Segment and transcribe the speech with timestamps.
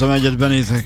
[0.00, 0.84] Gondoltam egyet benézek.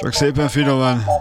[0.00, 1.15] Csak szépen finoman.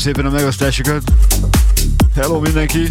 [0.00, 1.02] Szépen a megosztásokat.
[2.14, 2.88] Hello mindenki!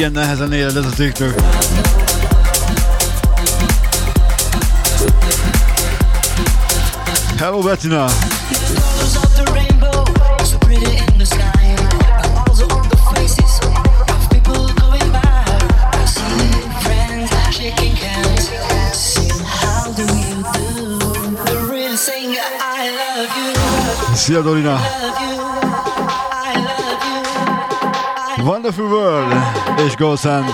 [0.00, 1.34] Igen nehezen éled ez a TikTok.
[7.38, 8.08] Hello Bettina!
[21.96, 25.29] saying I love Szia Dorina!
[28.50, 29.32] Wonderful World
[29.86, 30.44] és Gold Sand.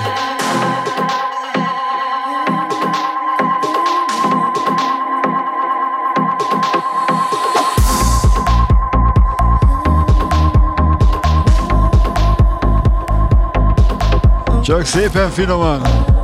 [14.62, 16.15] Csak szépen finoman!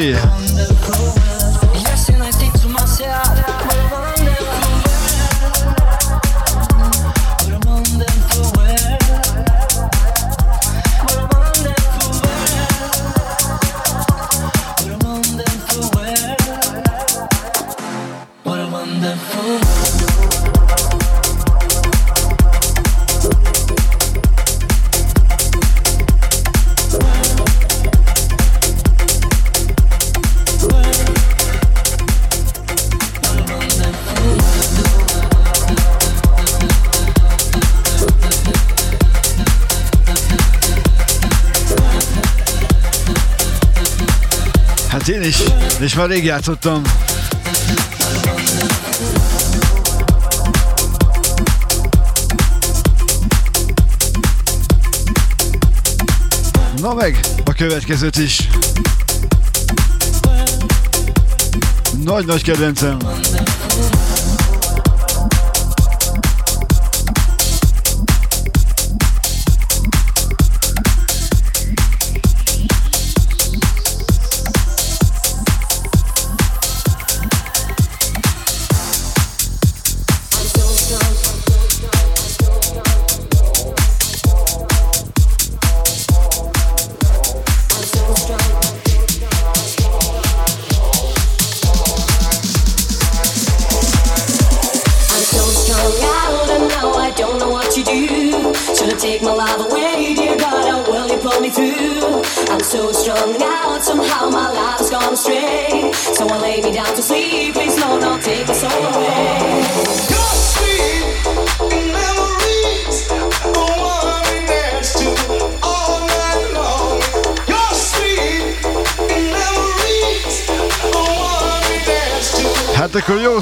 [0.00, 0.39] Yeah.
[45.90, 46.82] És már rég játszottam.
[56.80, 58.48] Na meg a következőt is.
[62.04, 62.98] Nagy-nagy kedvencem.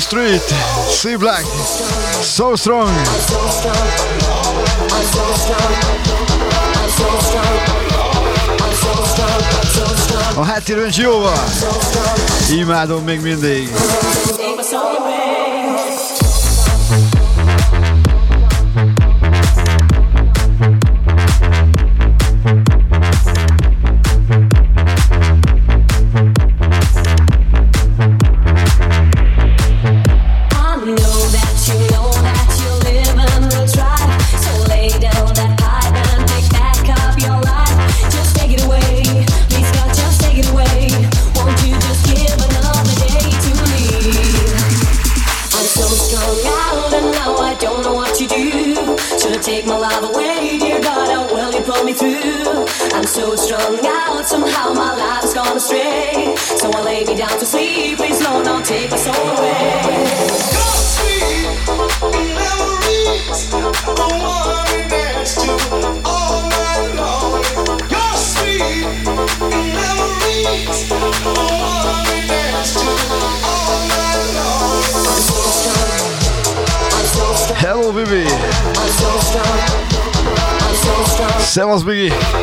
[0.08, 0.54] Street,
[0.88, 1.44] C Black,
[2.22, 2.90] So Strong.
[10.34, 11.44] A háttérben jóval.
[12.50, 13.70] Imádom még mindig.
[81.84, 82.37] Minas, Big.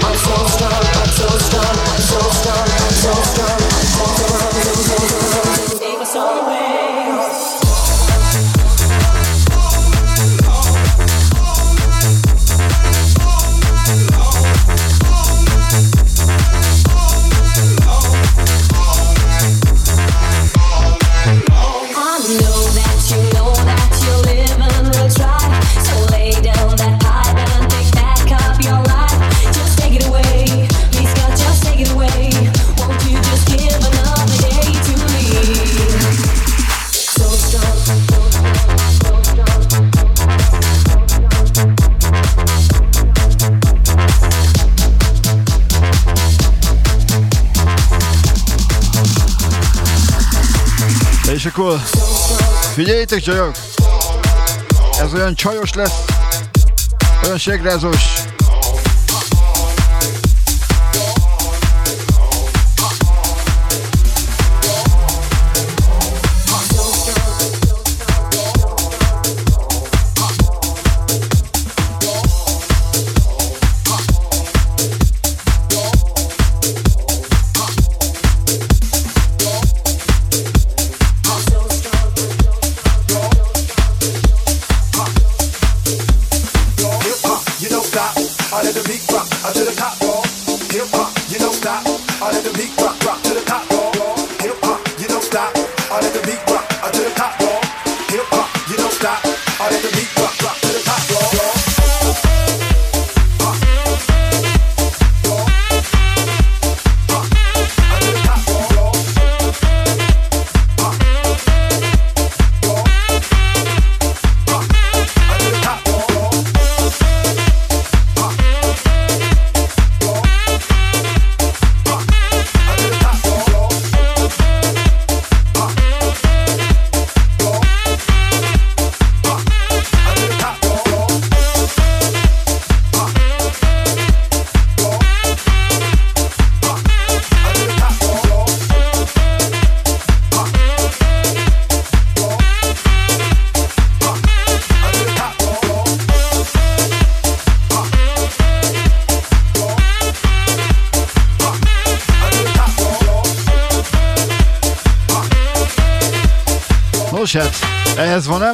[53.07, 53.55] Figyeljétek csajok!
[54.99, 56.05] Ez olyan csajos lesz,
[57.23, 58.34] olyan segrázós.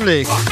[0.01, 0.50] Stanley.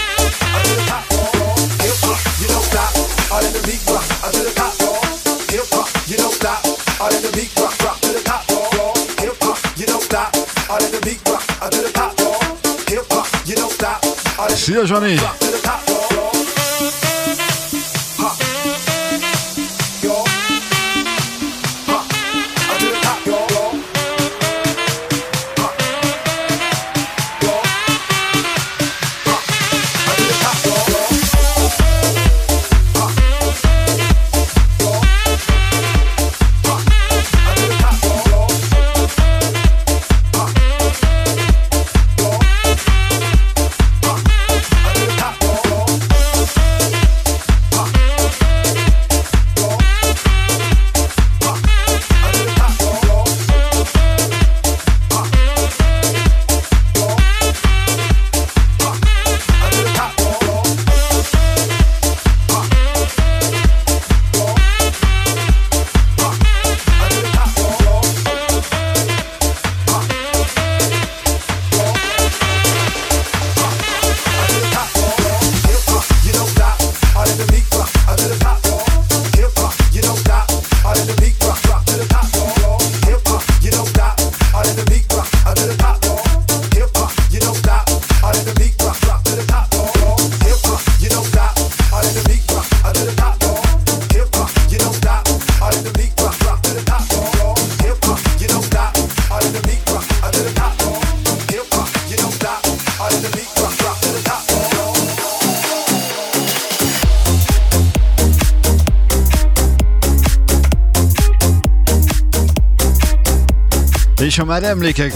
[114.40, 115.14] Ha már emlékek,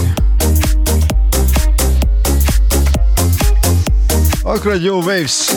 [4.44, 5.52] akkor egy jó Waves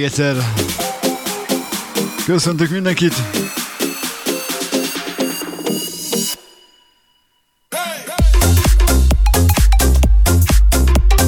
[0.00, 0.36] még egyszer!
[2.24, 3.14] Köszöntök mindenkit!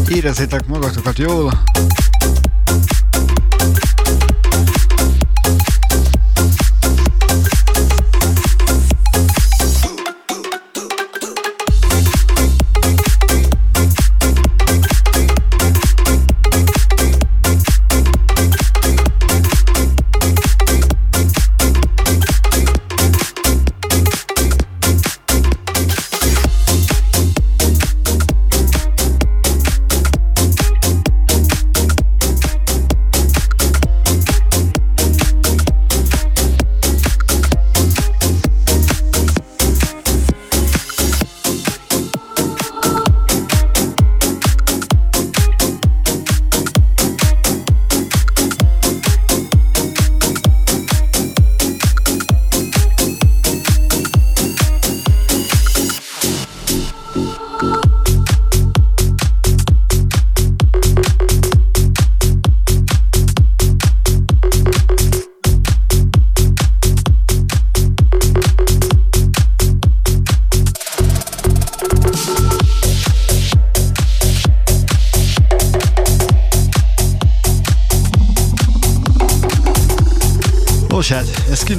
[0.08, 1.62] Érezzétek magatokat jól!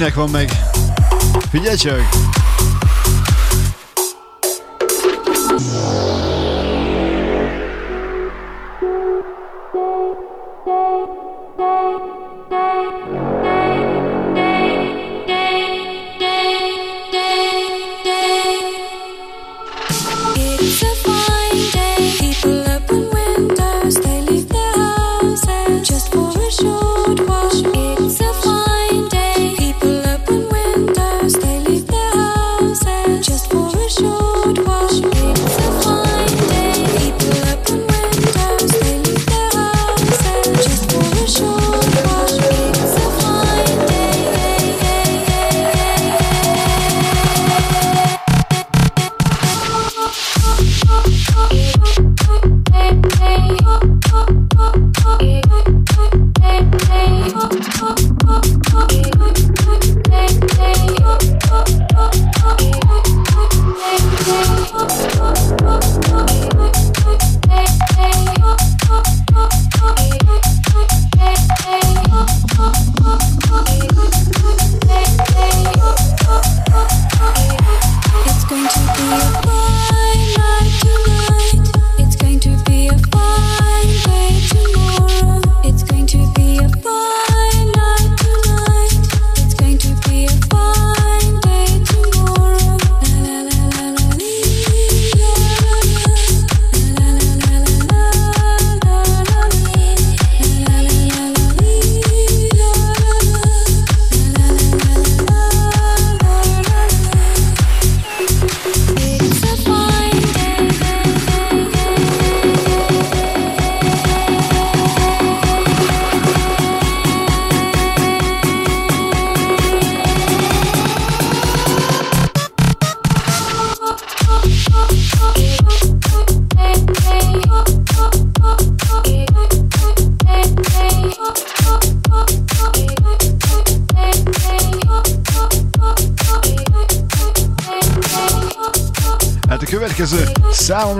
[0.04, 0.50] Kinek van meg?
[1.50, 2.23] Figyelj csak!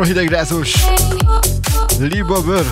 [0.05, 0.75] Számomra hidegrázós
[1.99, 2.65] Liba bőr.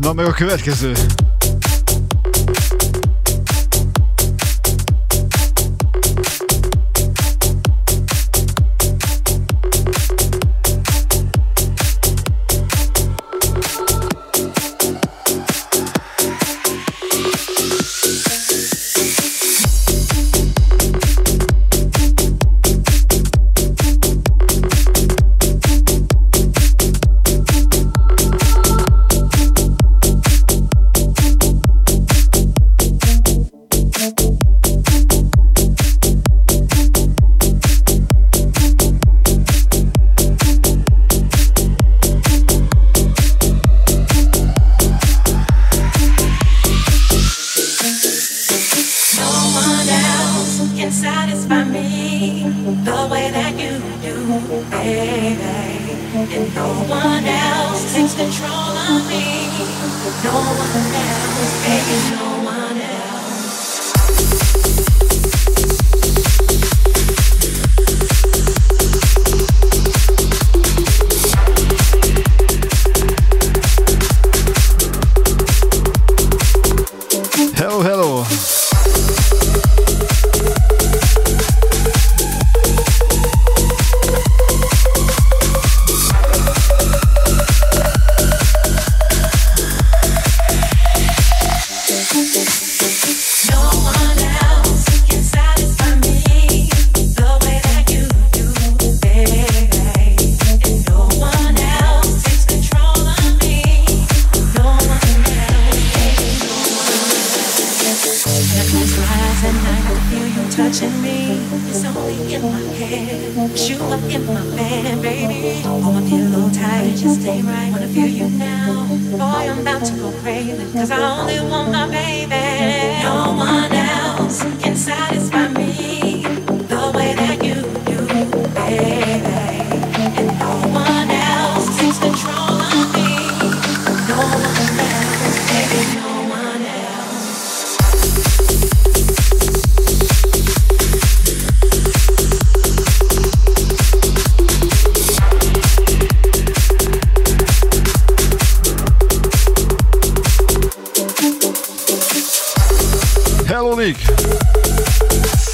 [0.00, 0.92] Na meg a következő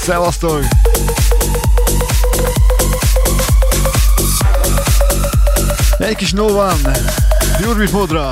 [0.06, 0.64] Szevasztok!
[5.98, 6.80] Egy kis no van,
[7.60, 8.30] Gyurmit módra!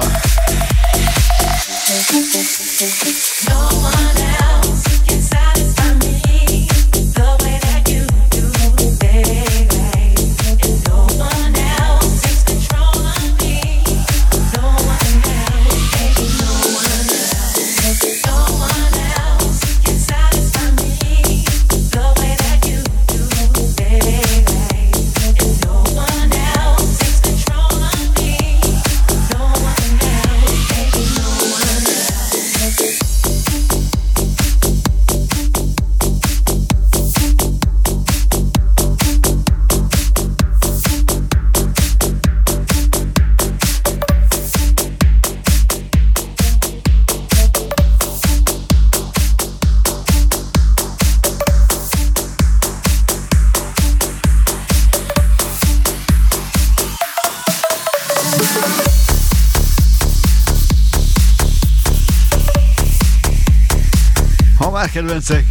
[65.04, 65.44] Kedvencek.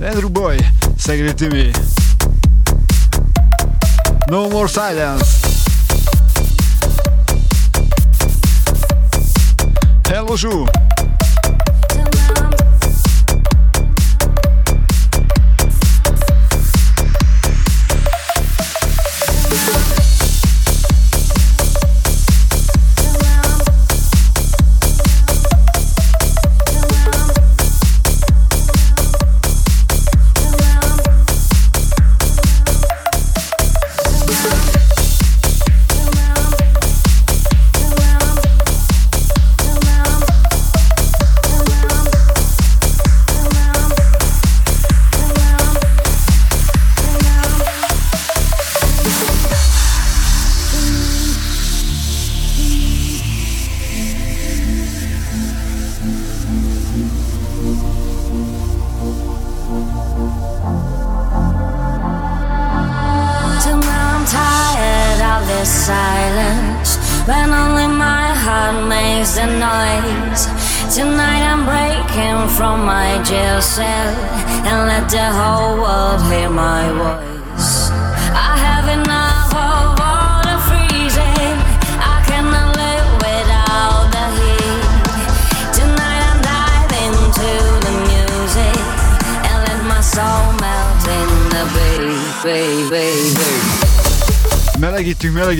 [0.00, 0.56] Andrew Boy,
[0.96, 1.70] Szegedi Timi.
[4.26, 5.24] No More Silence.
[10.08, 10.64] Hello, Zsú.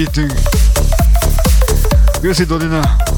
[0.02, 0.32] Melegítünk.
[2.20, 3.11] Köszi Dodina.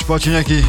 [0.00, 0.64] Hármas pacsi.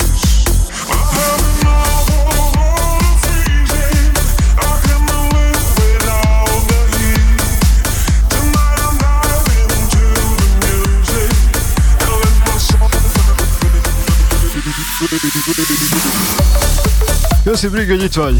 [17.44, 18.36] Köszi Brig, hogy itt vagy.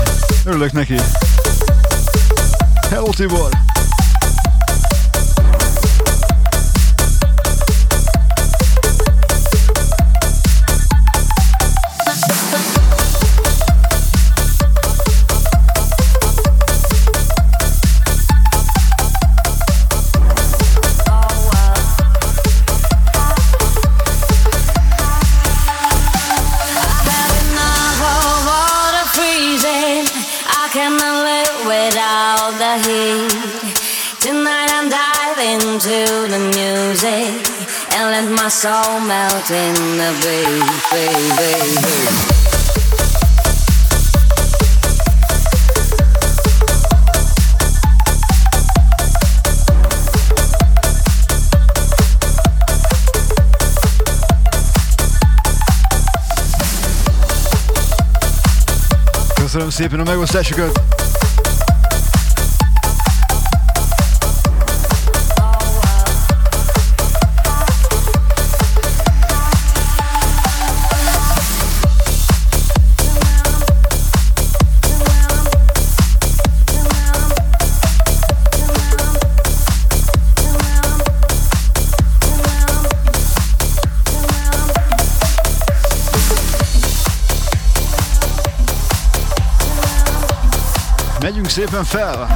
[0.46, 0.96] Örülök neki.
[2.90, 3.50] Hello Tibor!
[39.46, 41.72] Soul melt in the baby.
[59.34, 61.01] Köszönöm szépen a megosztásokat!
[91.52, 92.28] Szépen fel!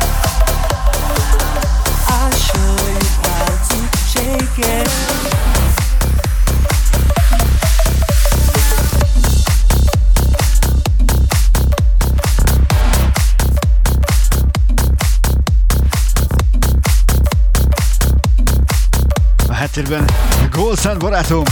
[19.47, 20.05] A háttérben
[20.51, 21.43] Golszán barátom,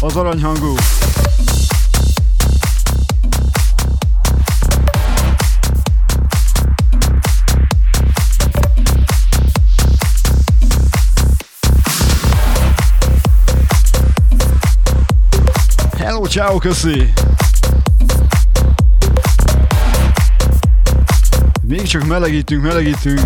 [0.00, 0.74] az aranyhangú.
[16.32, 17.12] Ciao, köszi!
[21.62, 23.20] Még csak melegítünk, melegítünk.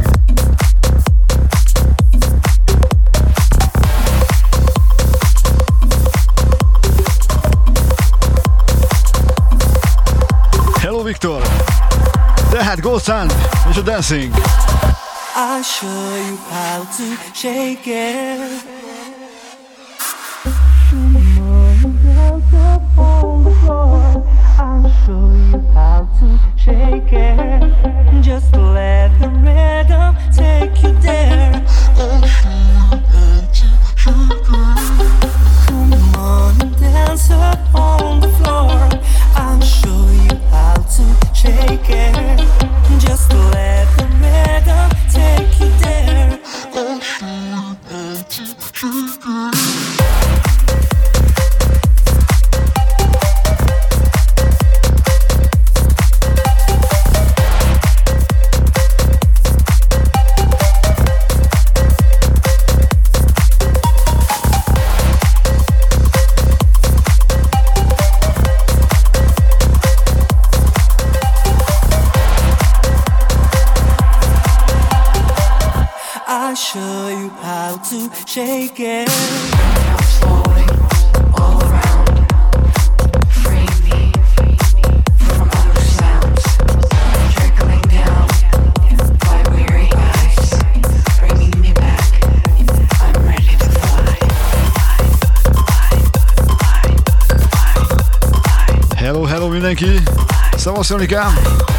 [10.80, 11.42] Hello Viktor!
[12.50, 13.30] Tehát Gold Sun
[13.70, 14.34] és a Dancing.
[14.34, 18.75] I'll show you how to shake it.
[25.06, 25.55] show you.
[78.36, 79.06] shaking.
[98.96, 99.86] Hello, hello mindenki!
[100.56, 101.75] Szavaszon, Likám!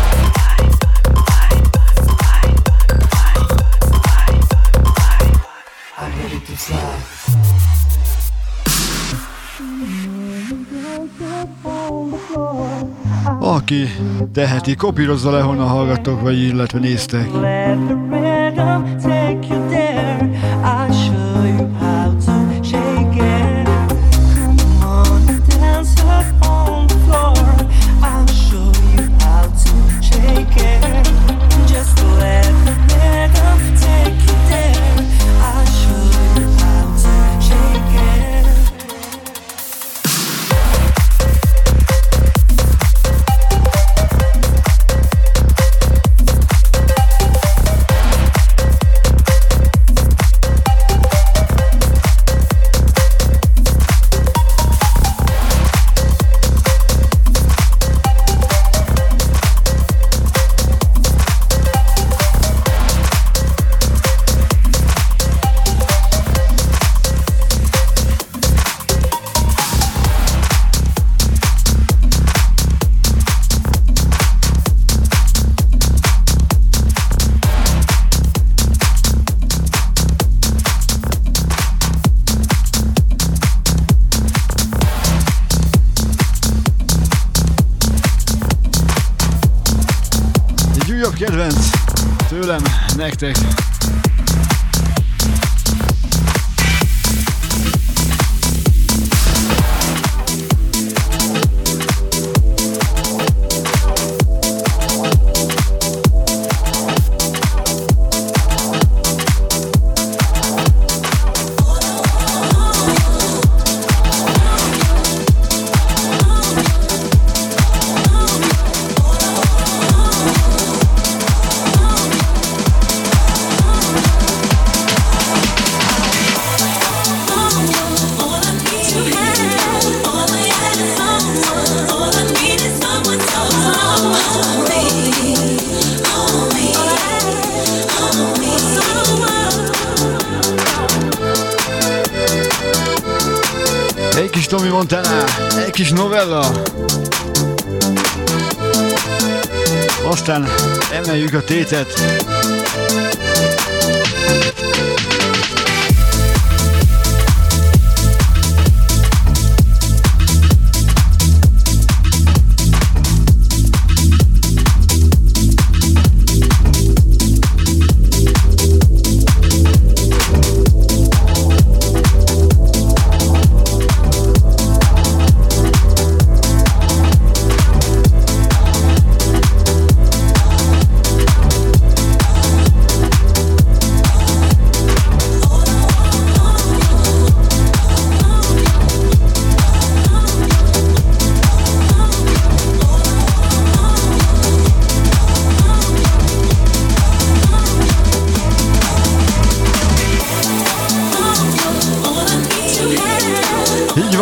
[13.67, 13.87] Aki
[14.33, 17.27] teheti, kopírozza le, honnan hallgattok, vagy illetve néztek.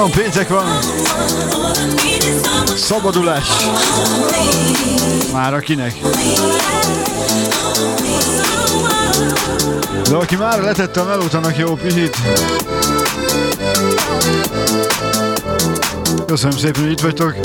[0.03, 0.65] Péntek van.
[2.75, 3.47] Szabadulás.
[5.33, 5.93] Már akinek.
[10.09, 12.17] De aki már letette a melót, annak jó pihit.
[16.25, 17.35] Köszönöm szépen, hogy itt vagytok.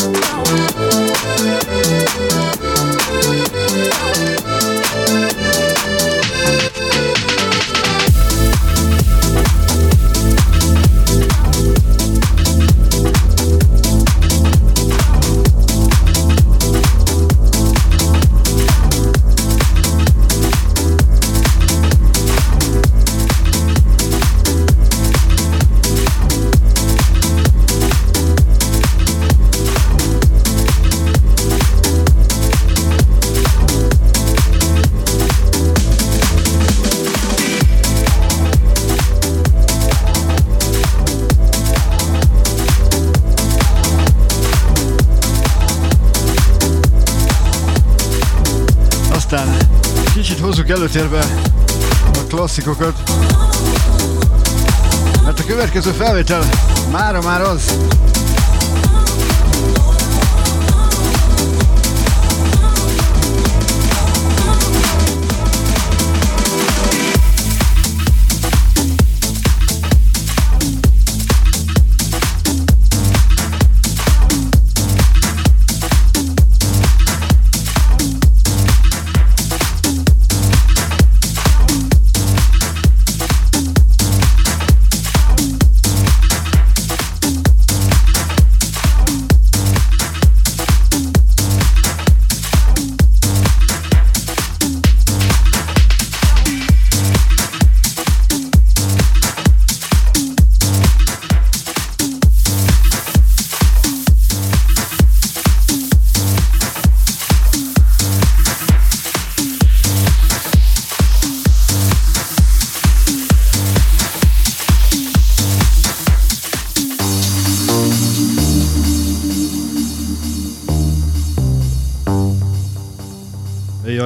[50.97, 51.24] Előtérbe
[52.12, 53.11] a klasszikokat.
[55.24, 56.45] Mert a következő felvétel
[56.91, 57.78] mára már az,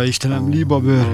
[0.08, 1.04] ich dann am Liebhaber.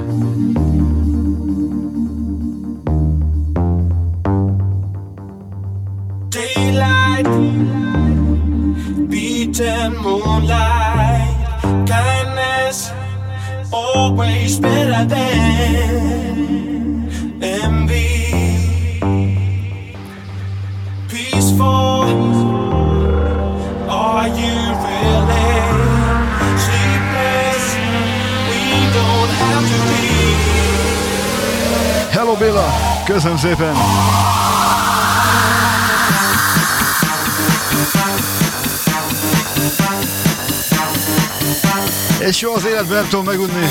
[42.41, 43.67] soha az életben nem tudom megunni.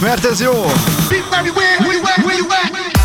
[0.00, 0.52] Mert ez jó!
[1.08, 2.97] Be where you at, where you at, where you at.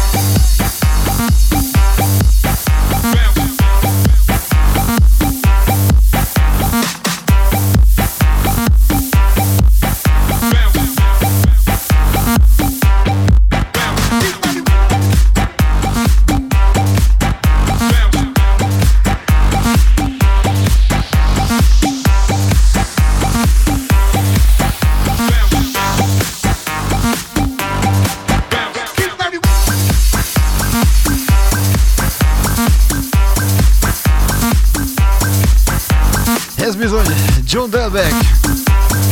[37.54, 38.16] John Delbeck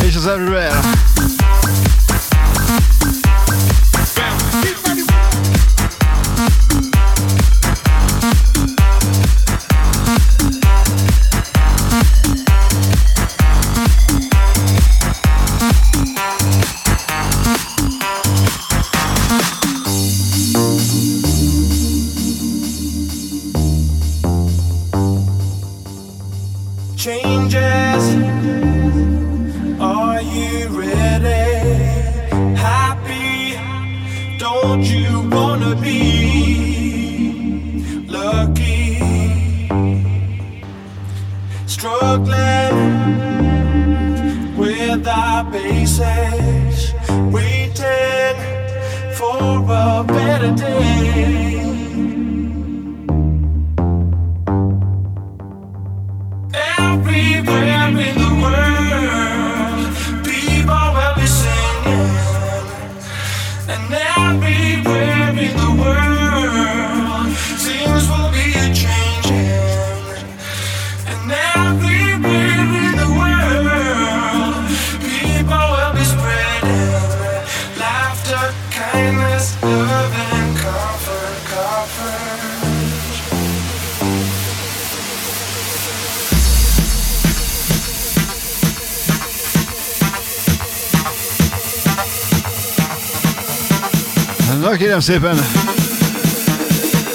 [0.04, 0.91] és az Everywhere.
[95.02, 95.38] Szépen.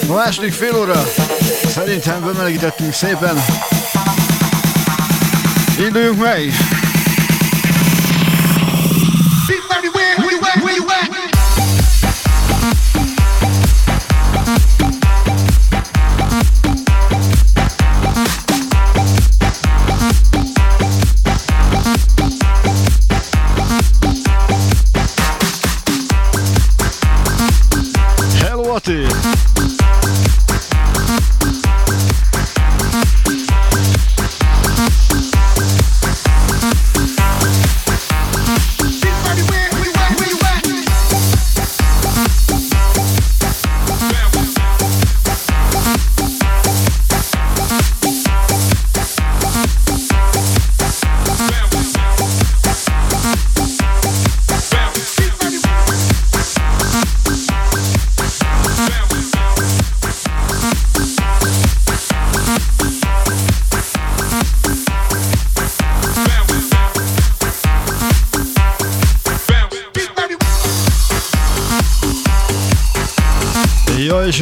[0.09, 1.03] A második fél óra
[1.67, 3.43] szerintem bemelegítettünk szépen.
[5.79, 6.53] Induljunk meg!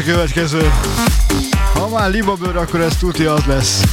[0.06, 0.72] Következő.
[1.74, 3.84] Ha már libabőr, akkor ez tuti az lesz.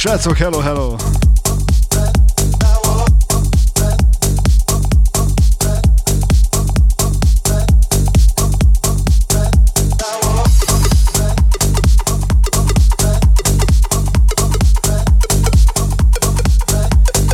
[0.00, 0.96] srácok, hello, hello!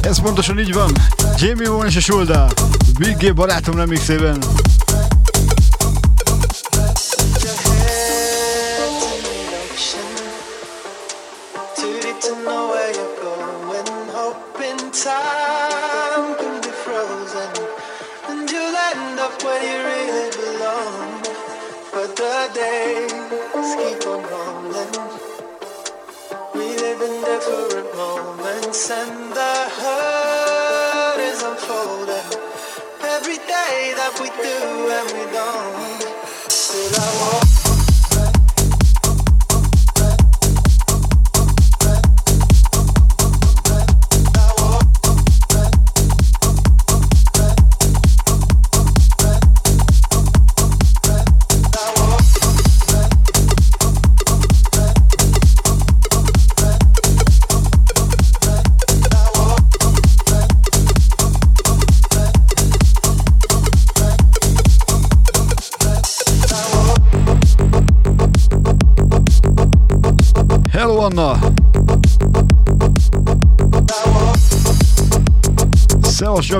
[0.00, 0.92] Ez pontosan így van.
[1.36, 2.48] Jamie Vaughan és a Shulda.
[2.98, 4.38] Big G barátom remixében.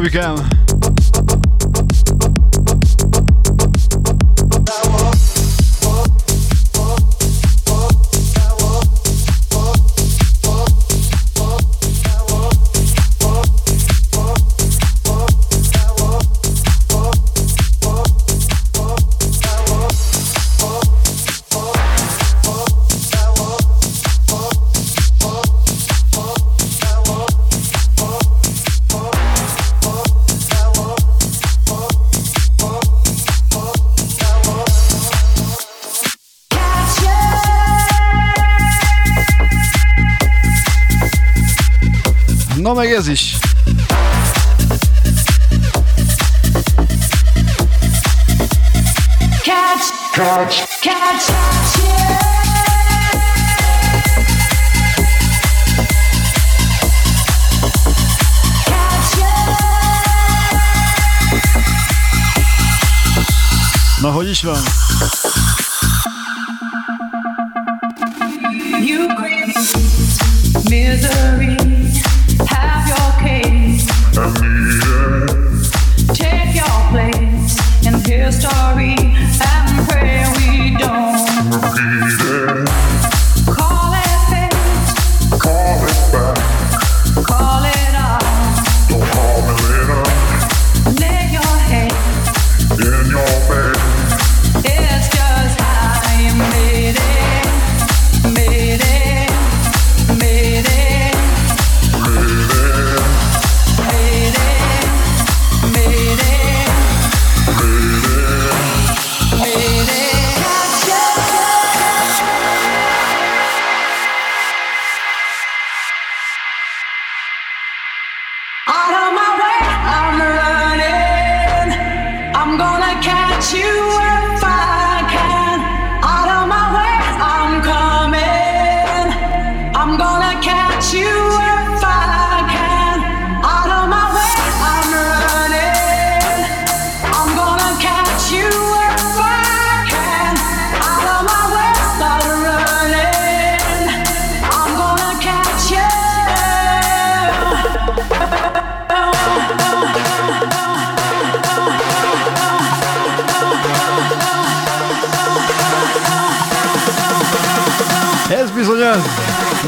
[0.07, 0.56] become.
[64.37, 64.86] Schwung.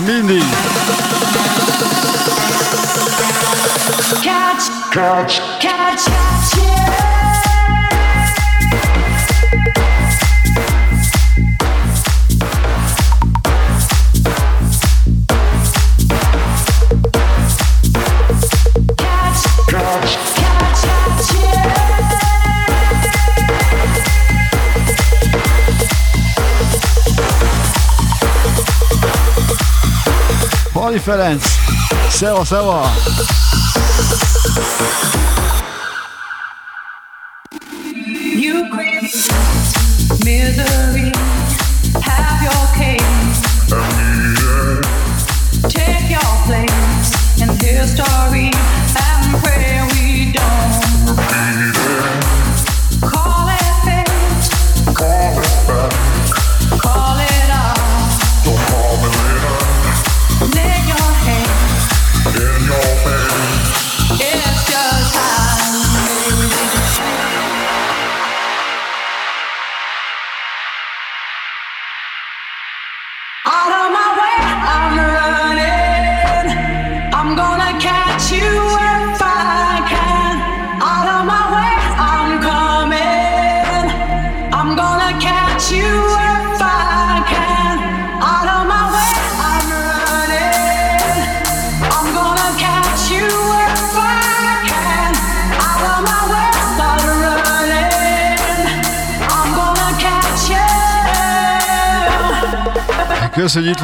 [0.08, 0.40] Mini.
[4.22, 7.07] Catch, catch, catch, catch, yeah.
[30.98, 31.44] Ferenc.
[32.08, 32.90] Szeva, szeva!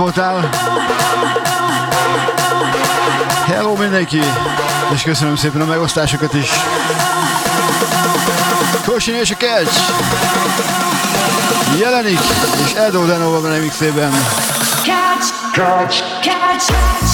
[0.04, 0.50] Voltál.
[3.46, 4.20] Hello mindenki,
[4.94, 6.50] és köszönöm szépen a megosztásokat is.
[8.86, 9.80] Kosin és a Catch
[11.78, 12.18] jelenik,
[12.64, 14.10] és Edo Denova remixében.
[14.82, 17.13] Catch, catch, catch,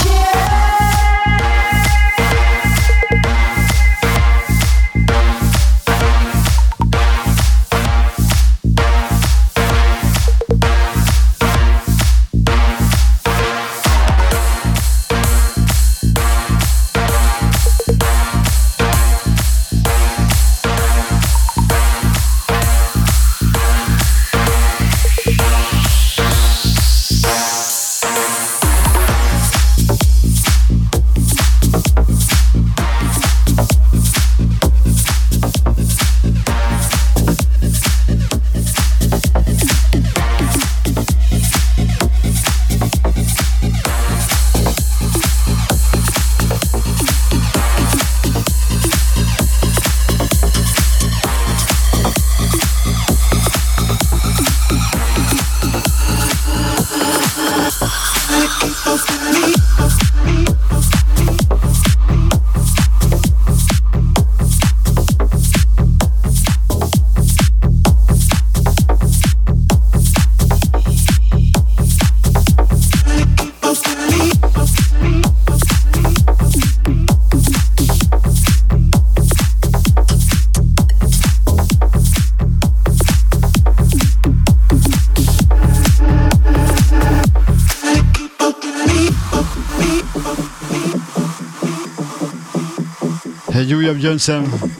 [93.90, 94.79] Bob Johnson.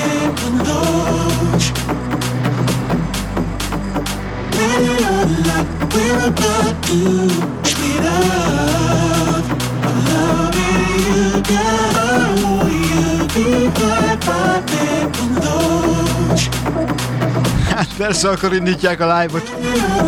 [18.01, 19.51] persze, akkor indítják a live-ot,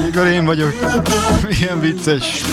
[0.06, 0.74] mikor én vagyok.
[1.48, 2.44] Milyen vicces.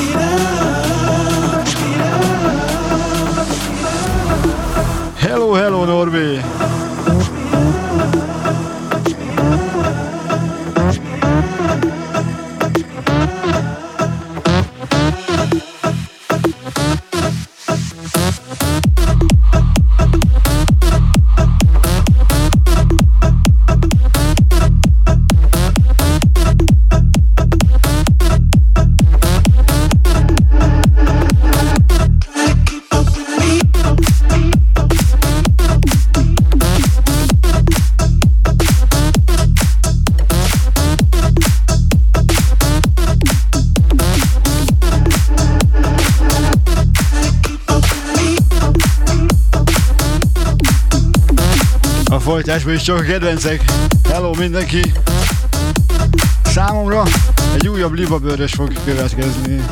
[52.50, 53.62] Folytásban is csak a kedvencek.
[54.08, 54.92] Hello mindenki!
[56.44, 57.02] Számomra
[57.54, 59.64] egy újabb libabőrös fog következni.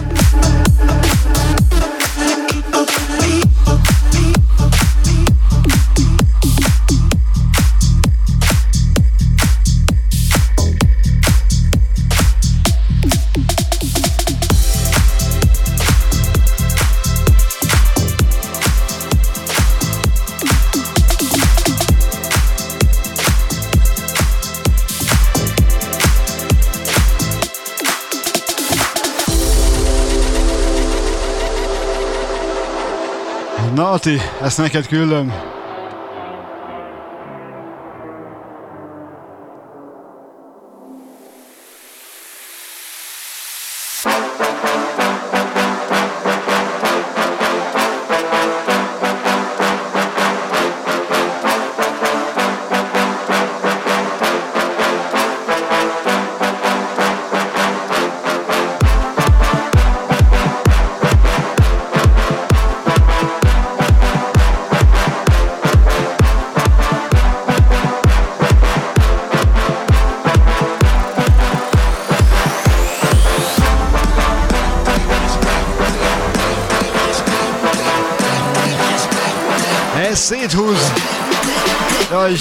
[34.48, 35.57] Ezt neked küldöm.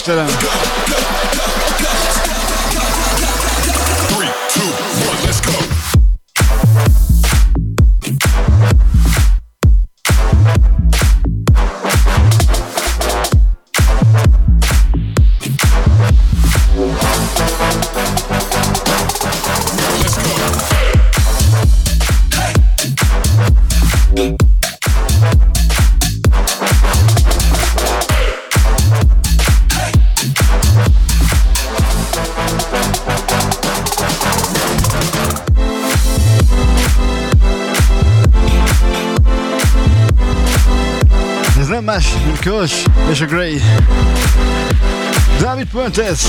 [0.09, 0.56] Amsterdam.
[42.47, 43.61] Kush, és a Grey.
[45.39, 46.23] David Puentes.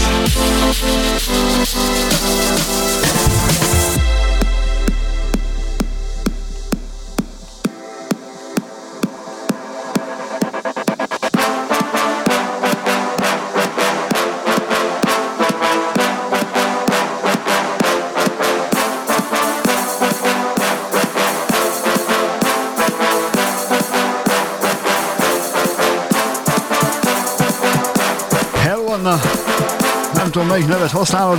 [30.59, 31.39] Melyik nevet használod.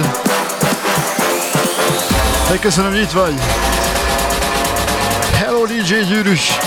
[2.49, 3.33] De köszönöm, hogy itt vagy.
[5.33, 6.57] Hello DJ Gyűrűs.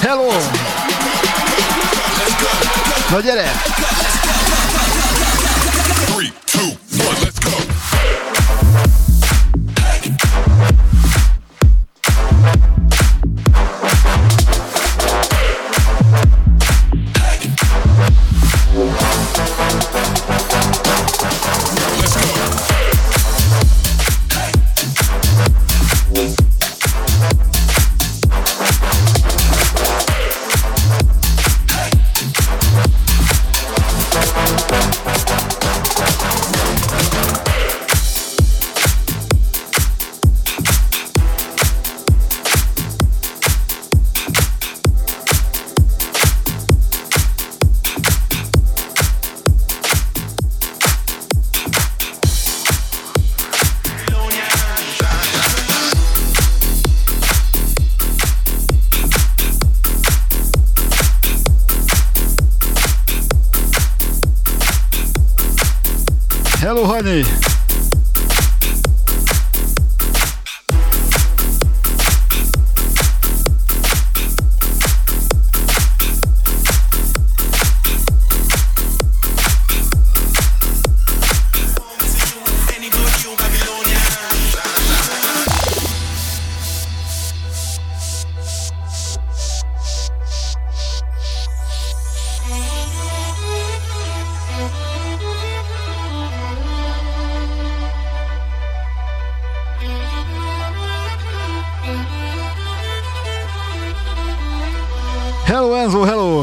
[0.00, 0.28] Hello!
[3.10, 3.52] Na gyere!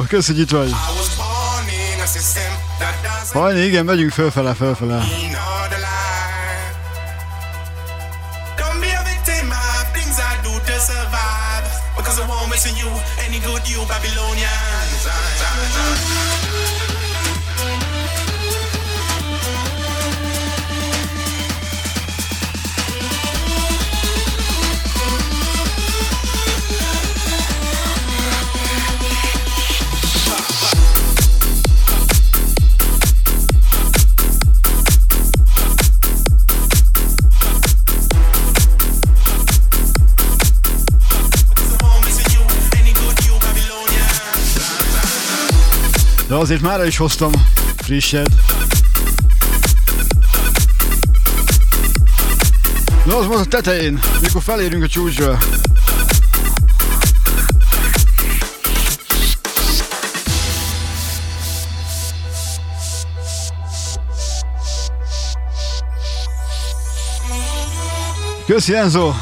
[0.07, 0.73] Kösz, hogy itt vagy.
[3.33, 5.03] Hajni, igen, megyünk fölfele, fölfele.
[15.71, 16.50] Because.
[46.41, 47.31] azért mára is hoztam
[47.75, 48.27] frissed
[53.05, 55.37] De az volt a tetején, mikor felérünk a csúcsra.
[68.45, 69.13] Köszi Enzo!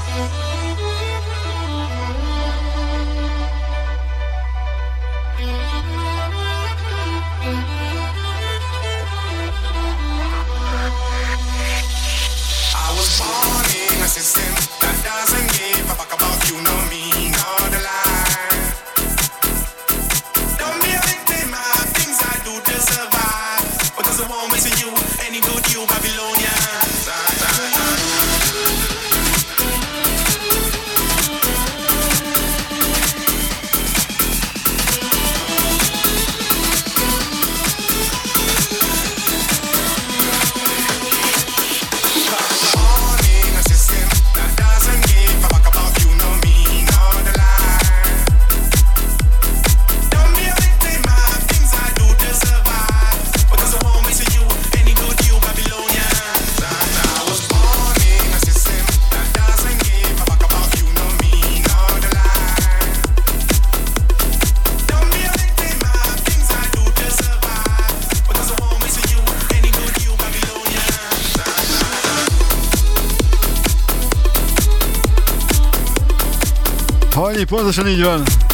[77.45, 78.48] Pontosan így van.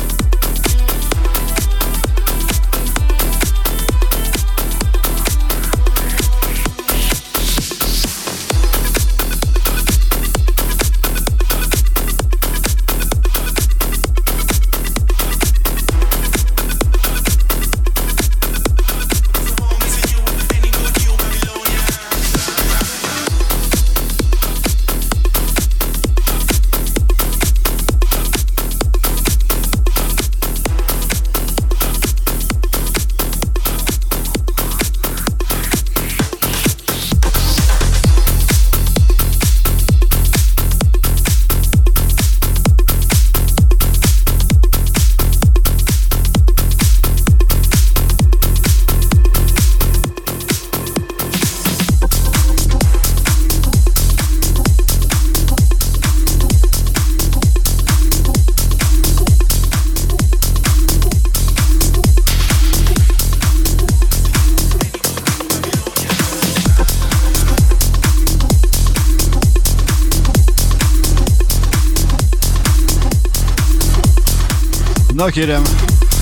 [75.15, 75.61] Na kérem,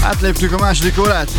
[0.04, 1.32] átléptük a második órát.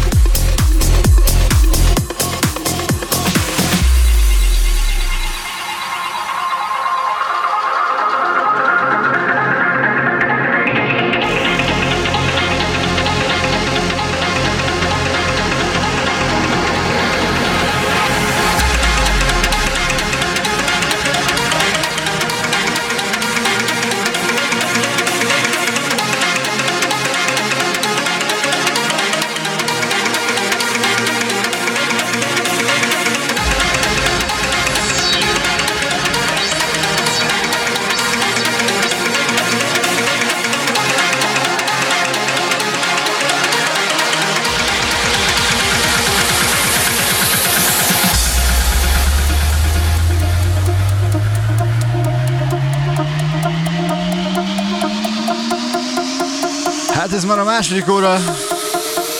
[57.70, 58.18] Második óra.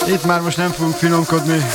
[0.07, 1.65] Itt már most nem fogunk finomkodni.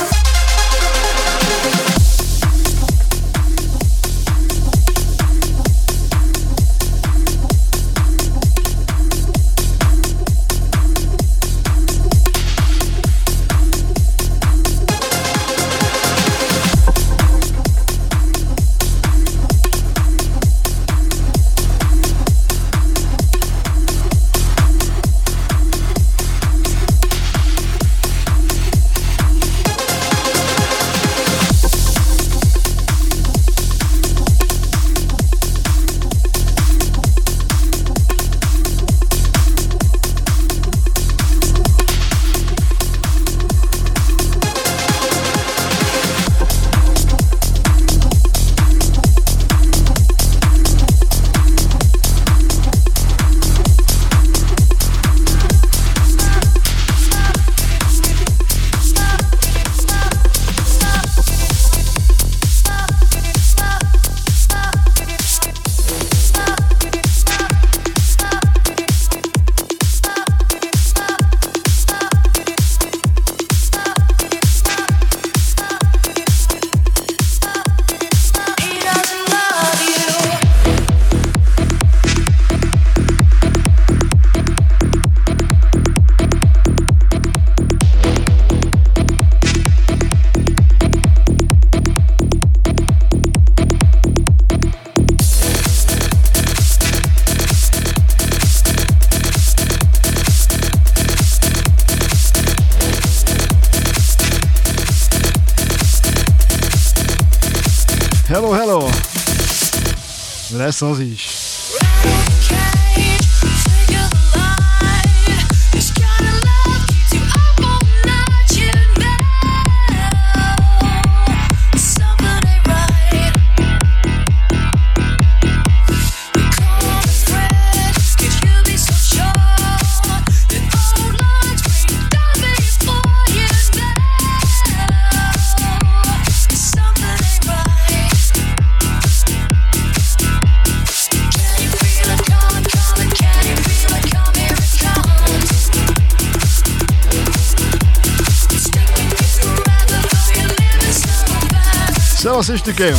[152.63, 152.95] Szevasz Istikém!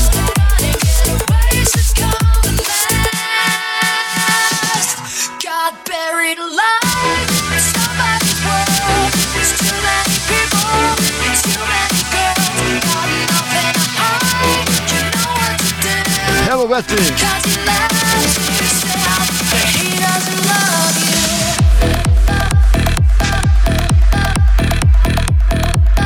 [16.47, 17.13] Hello Betty!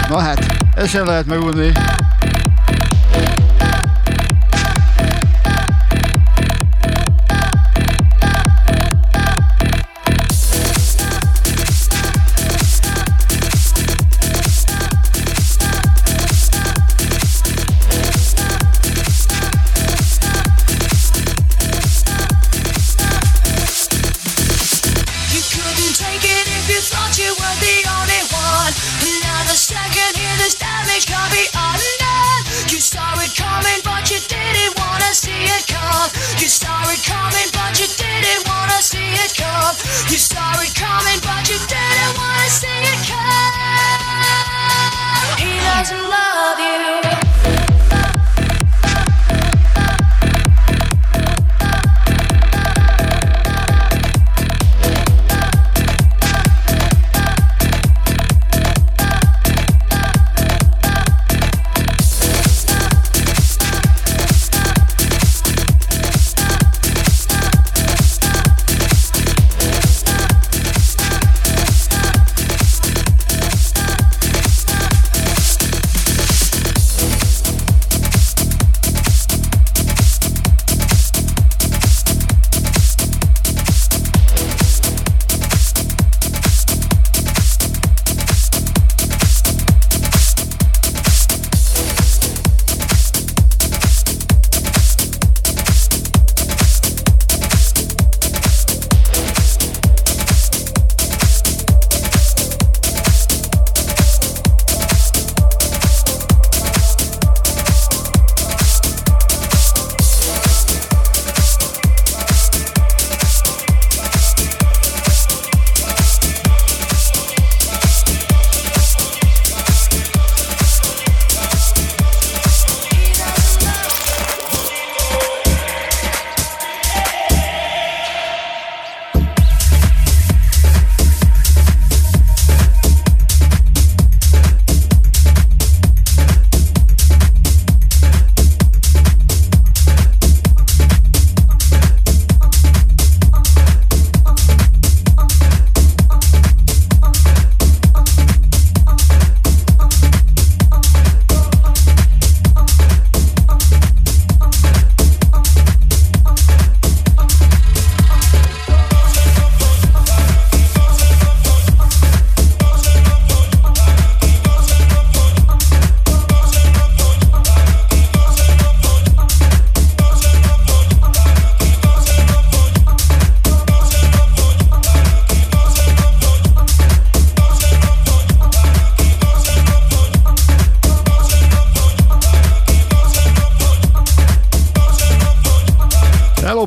[0.09, 1.73] Na hát, ezt sem lehet megúrni.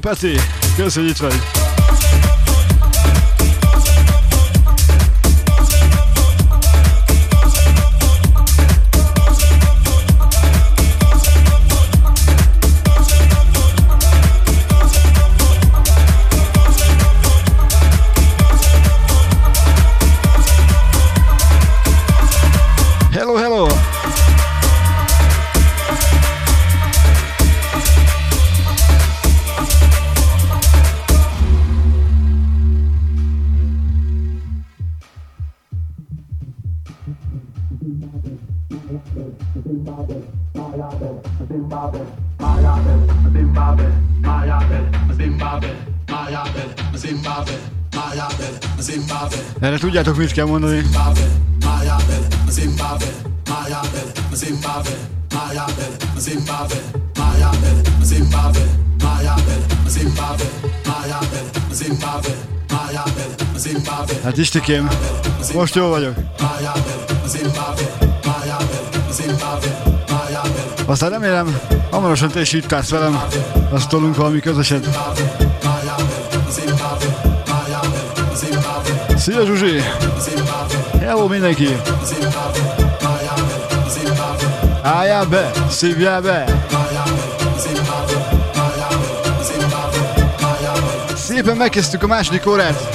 [0.10, 0.36] Peti,
[0.76, 1.59] köszönjük, hogy itt vagy.
[49.60, 50.82] Erre tudjátok, mit kell mondani?
[64.24, 64.88] Hát Istikém,
[65.54, 66.16] most jó vagyok.
[70.90, 71.60] Aztán remélem,
[71.92, 73.22] hamarosan te is itt állsz velem,
[73.72, 74.88] azt tolunk valami közöset.
[79.18, 79.82] Szia Zsuzsi!
[81.00, 81.68] Hello mindenki!
[84.82, 85.52] Álljál be!
[85.70, 86.66] Szívjál be!
[91.16, 92.90] Szépen megkezdtük a második órát!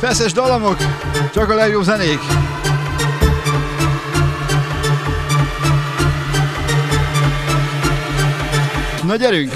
[0.00, 0.76] Feszes dalamok,
[1.32, 2.45] csak a legjobb zenék!
[9.06, 9.52] Na gyerünk!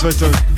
[0.00, 0.49] Zimbabwe.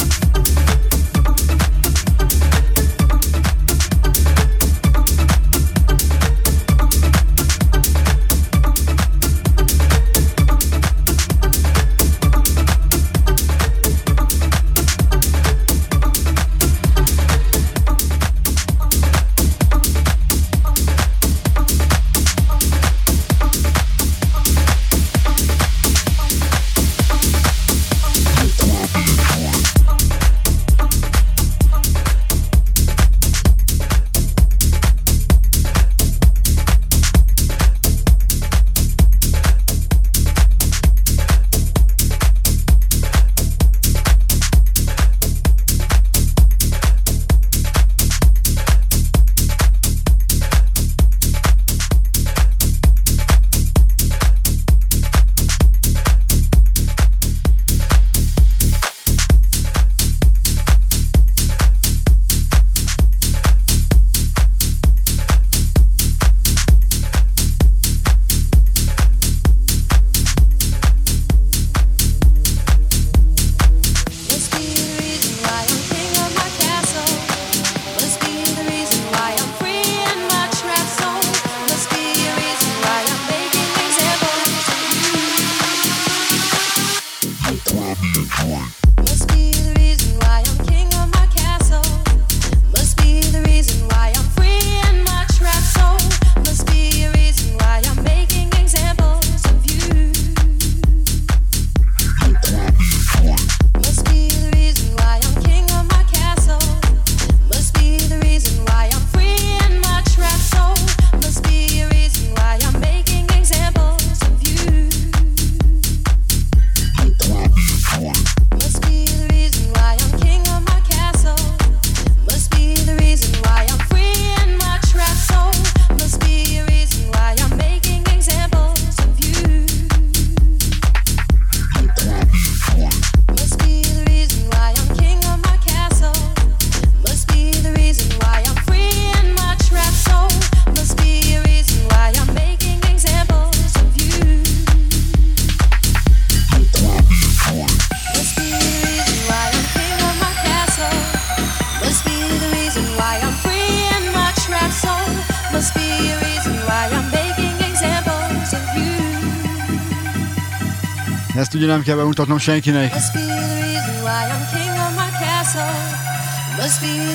[161.73, 162.95] Nem kell bemutatnom senkinek.
[162.95, 163.19] Must be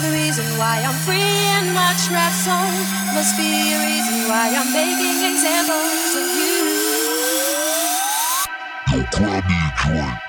[0.01, 2.77] the reason why I'm free in my trap zone.
[3.13, 6.57] Must be the reason why I'm making examples of you.
[8.91, 10.26] Don't grab me a joint.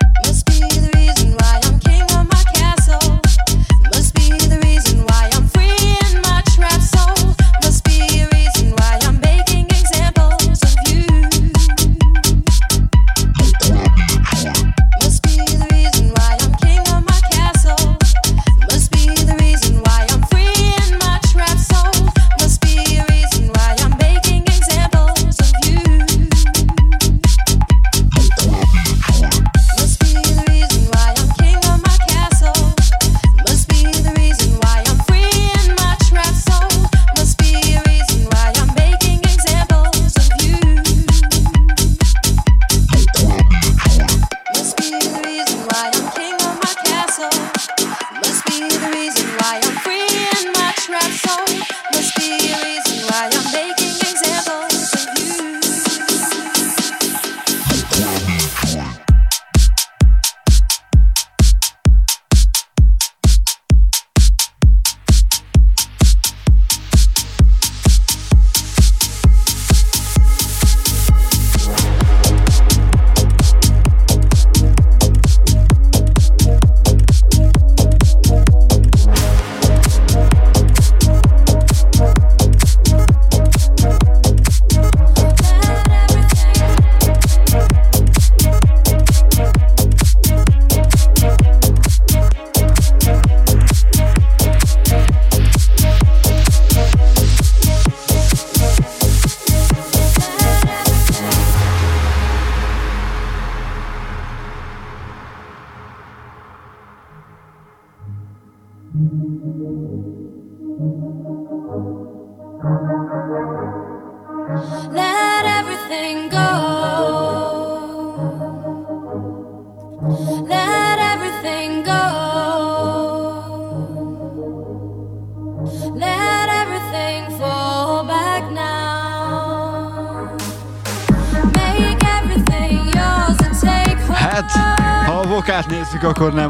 [136.08, 136.47] Akkor nem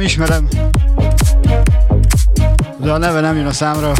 [0.00, 0.48] Ismerem.
[2.76, 3.92] De a neve nem jön a számra.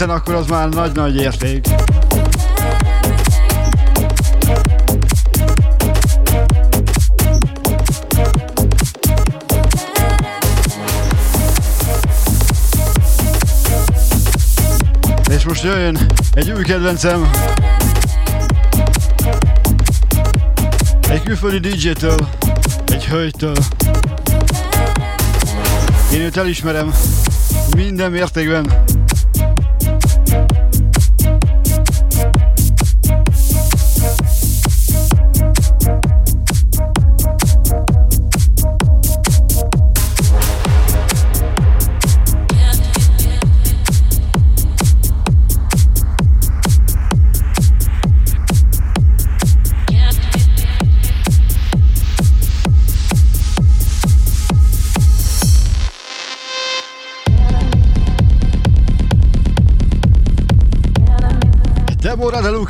[0.00, 1.66] Bakeliten, akkor az már nagy-nagy érték.
[15.30, 15.98] És most jöjjön
[16.32, 17.30] egy új kedvencem.
[21.08, 22.28] Egy külföldi DJ-től,
[22.86, 23.56] egy hölgytől.
[26.12, 26.94] Én őt elismerem
[27.76, 28.84] minden mértékben.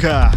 [0.00, 0.30] Luca.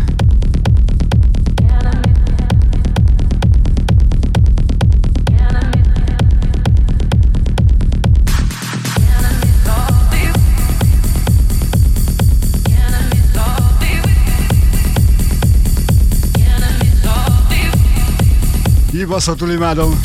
[18.91, 19.99] Kibaszatul imádom.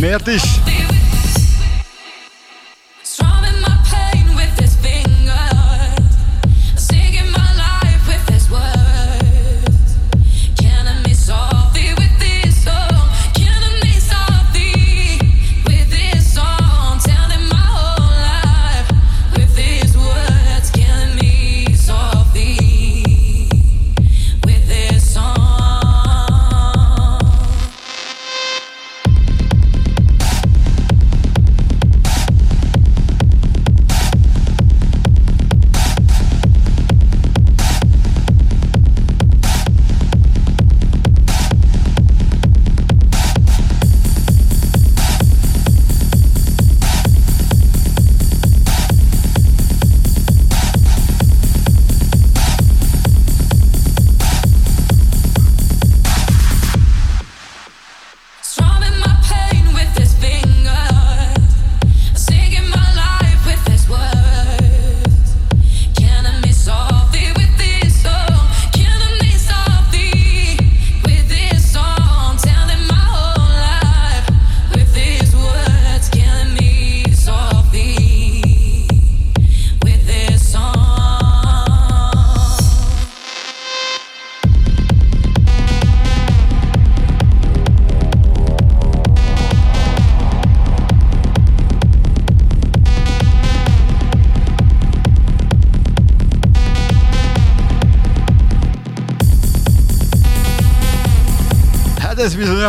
[0.00, 0.42] Miért is?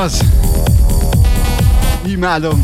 [0.02, 0.22] Ez
[2.03, 2.61] bizony az.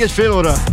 [0.00, 0.08] Imádom.
[0.12, 0.69] még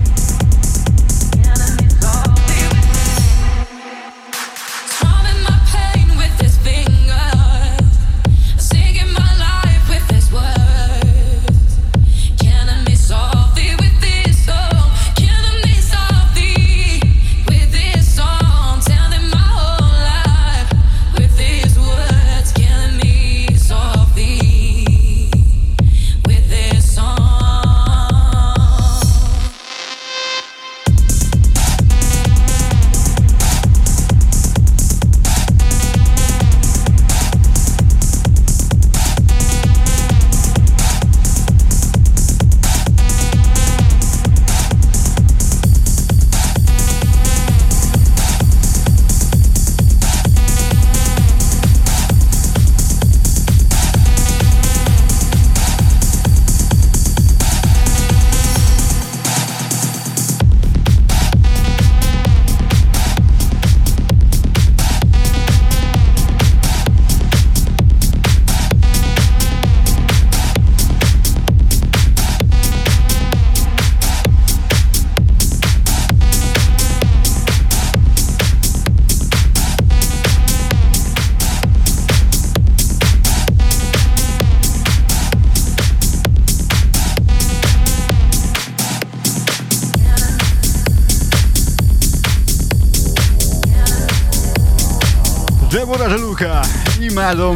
[96.43, 96.59] óra.
[96.99, 97.53] imádom.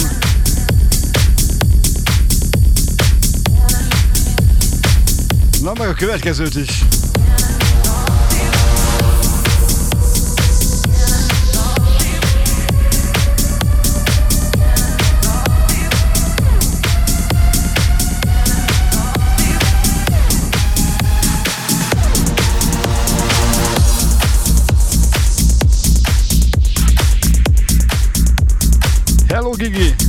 [5.61, 6.83] Na meg a következőt is.
[29.69, 30.00] Már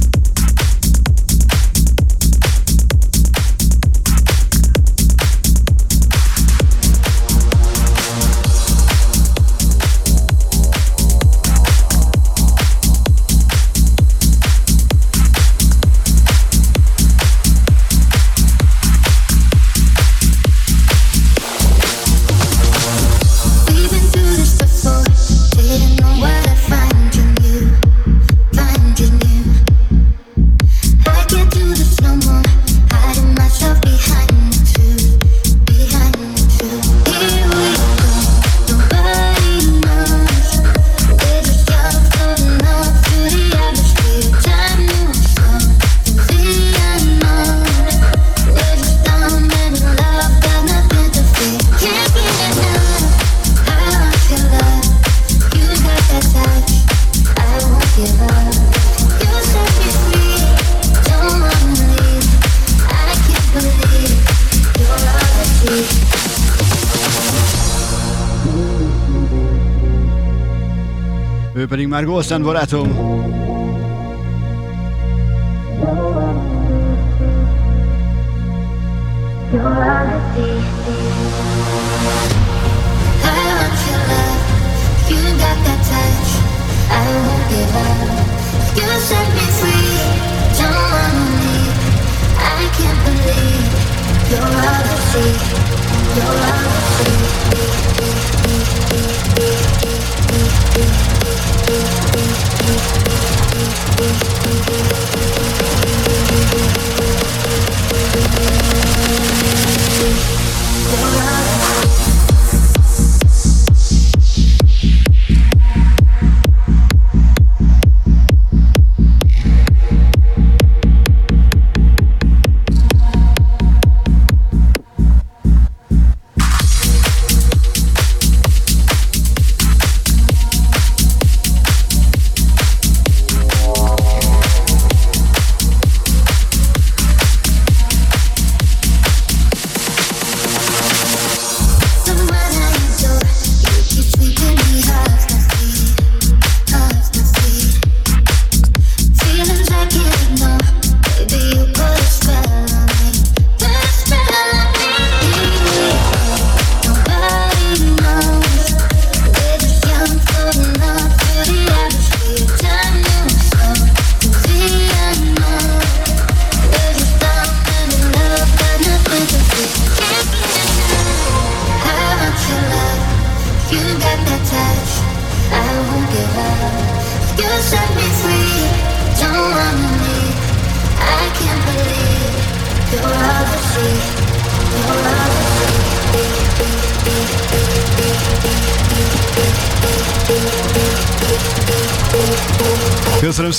[72.05, 72.87] Golszán barátom.
[72.89, 73.12] You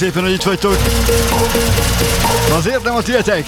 [0.03, 0.77] szépen, hogy itt vagytok.
[2.51, 3.45] Azért nem a tietek.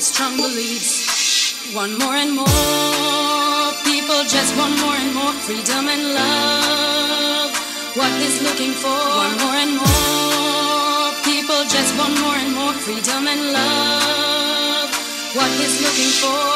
[0.00, 7.52] One more and more people just want more and more freedom and love.
[8.00, 8.96] What is looking for?
[8.96, 14.88] One more and more people just want more and more freedom and love.
[15.36, 16.48] What is looking for?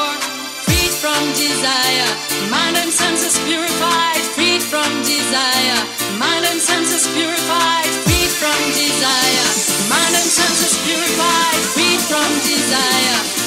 [0.65, 2.11] Freed from desire,
[2.49, 4.25] mind and senses purified.
[4.33, 5.81] Freed from desire,
[6.16, 7.93] mind and senses purified.
[8.09, 9.49] Freed from desire,
[9.93, 11.84] mind and senses purified.
[12.07, 13.44] From desire.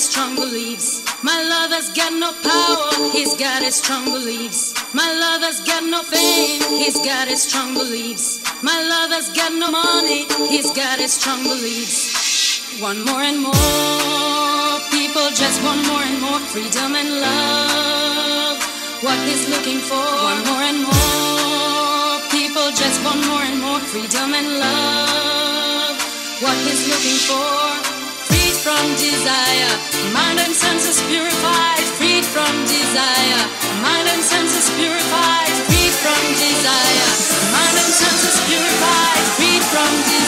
[0.00, 1.04] Strong beliefs.
[1.22, 4.72] My lover's got no power, he's got his strong beliefs.
[4.94, 8.40] My lover's got no fame, he's got his strong beliefs.
[8.62, 12.80] My lover's got no money, he's got his strong beliefs.
[12.80, 18.58] One more and more people just want more and more freedom and love.
[19.02, 24.32] What he's looking for, one more and more people just want more and more freedom
[24.32, 25.96] and love.
[26.40, 27.89] What he's looking for
[28.60, 29.72] from desire,
[30.12, 33.42] mind and senses purified, freed from desire,
[33.80, 37.08] mind and senses purified, freed from desire,
[37.56, 40.19] mind and senses purified, freed from desire.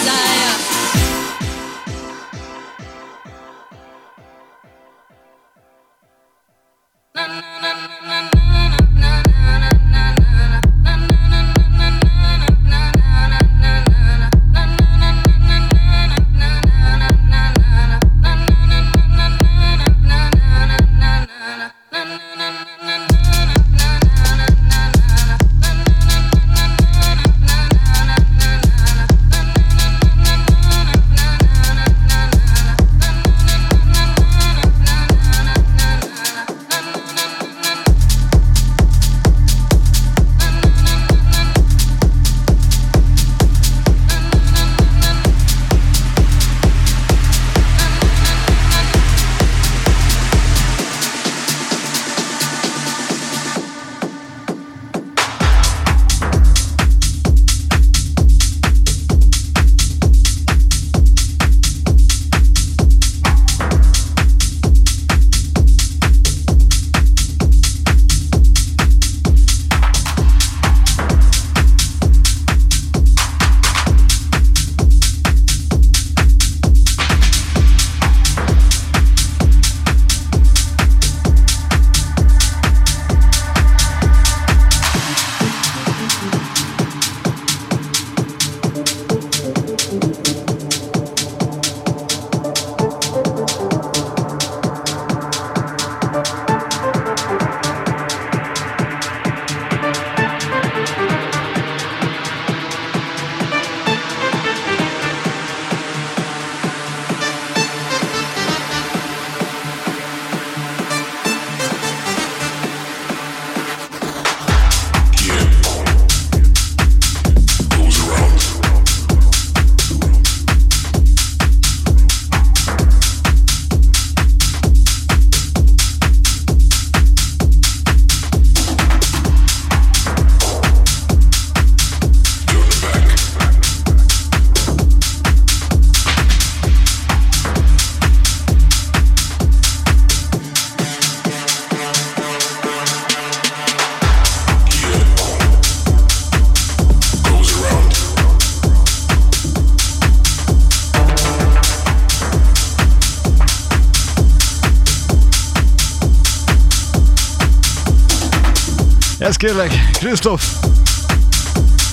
[159.42, 160.44] Kérlek, Krisztof!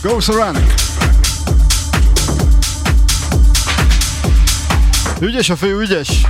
[0.01, 0.55] Go Saran!
[5.19, 6.21] Ügyes a fő, ügyes!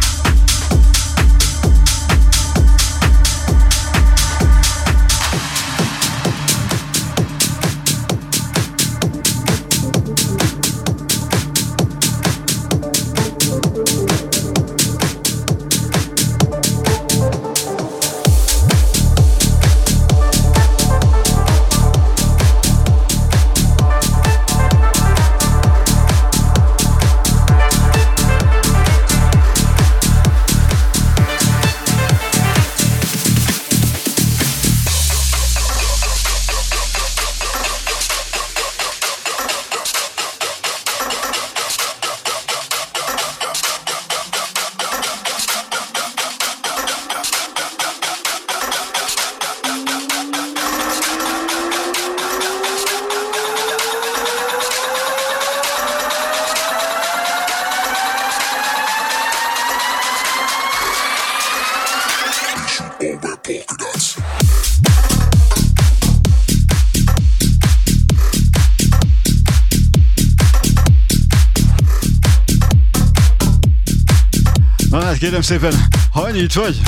[75.29, 75.73] Kérem szépen,
[76.11, 76.81] ha itt vagy,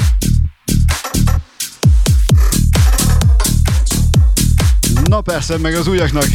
[5.04, 6.26] Na persze, meg az újaknak.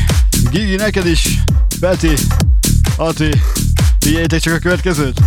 [0.50, 1.40] Gigi, neked is.
[1.80, 2.12] Peti,
[2.96, 3.30] Ati,
[3.98, 5.20] figyeljétek csak a következőt.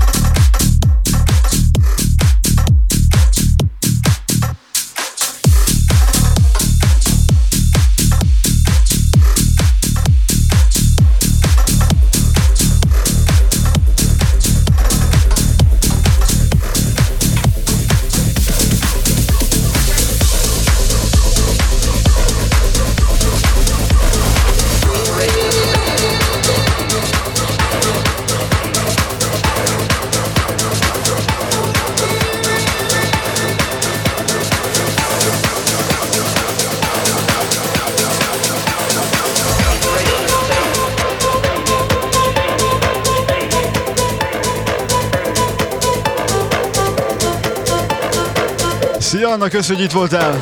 [49.30, 50.39] Annak köszönjük, hogy itt voltál!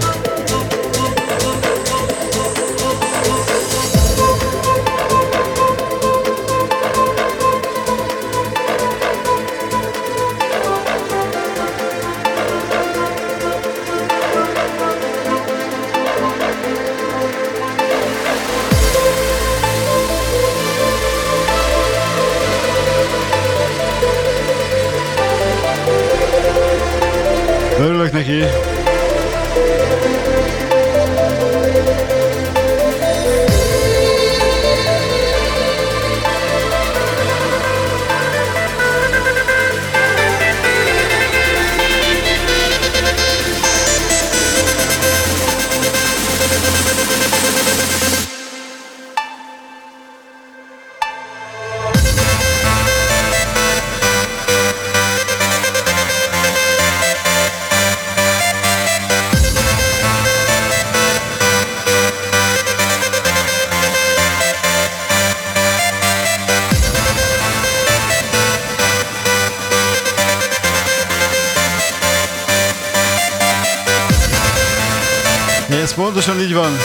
[76.38, 76.77] van, így van.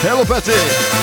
[0.00, 0.97] Hello, Peti!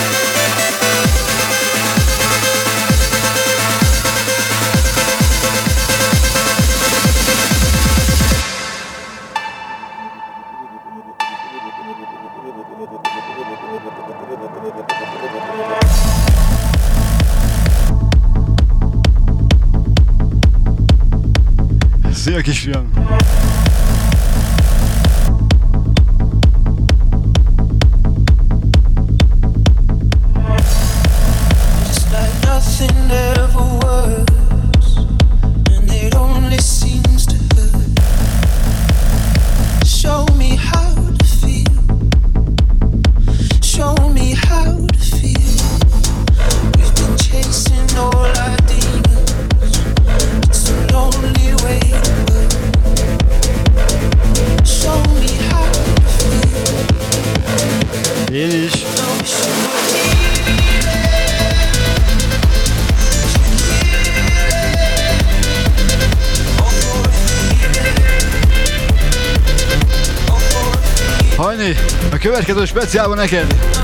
[72.95, 73.74] Down Again.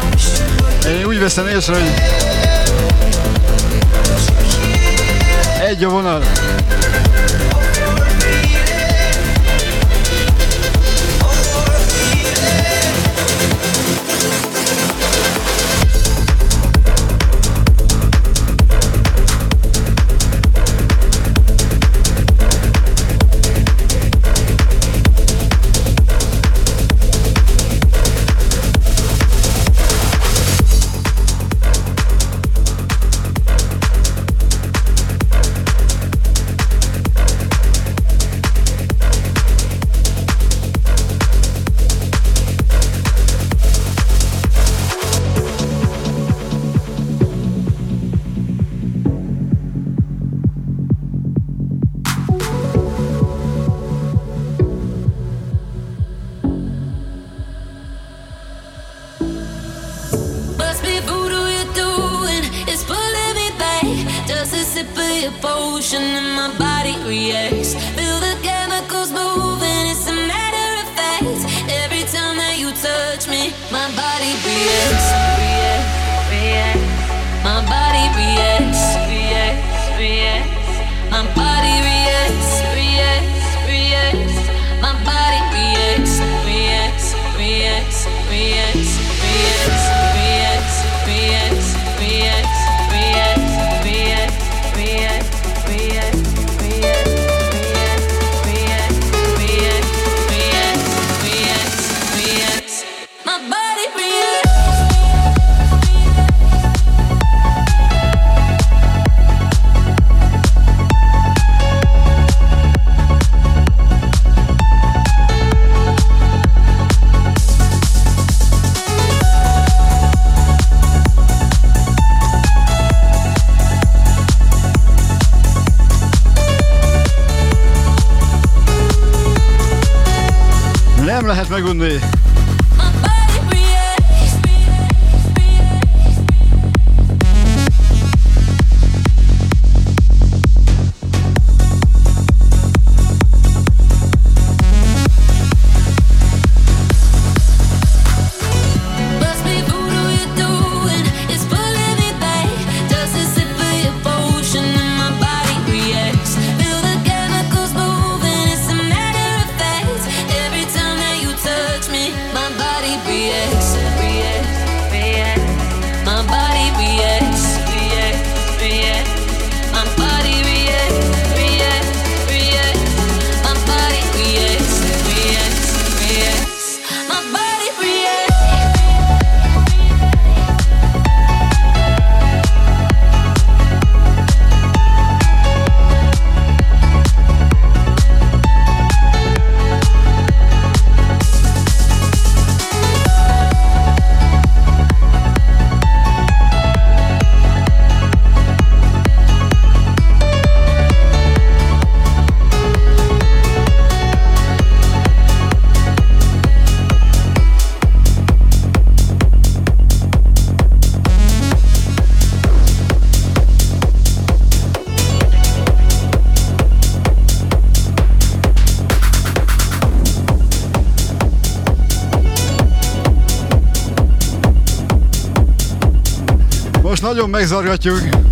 [227.22, 228.31] nagyon megzargatjuk.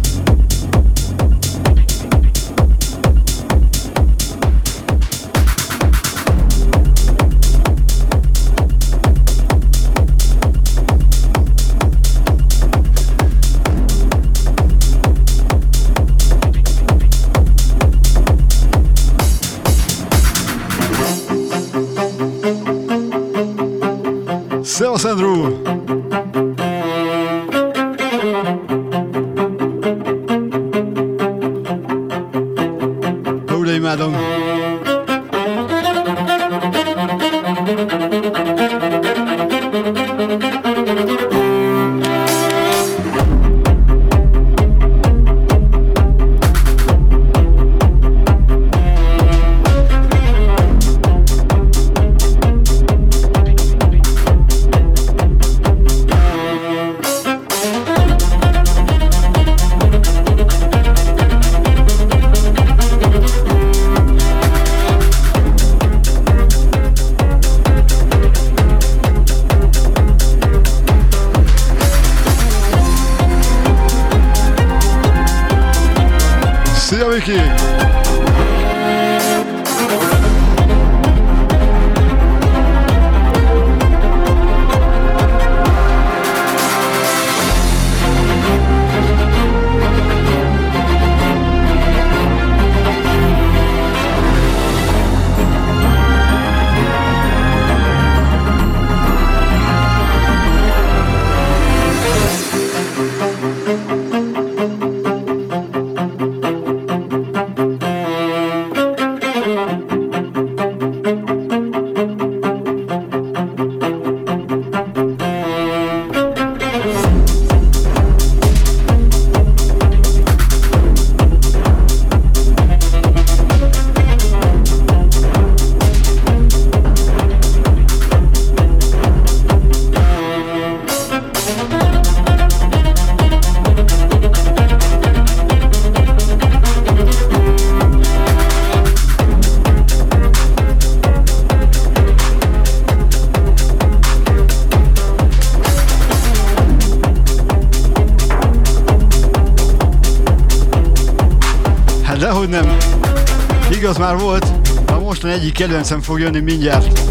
[155.50, 157.09] musicale d'un symphorien de milliards.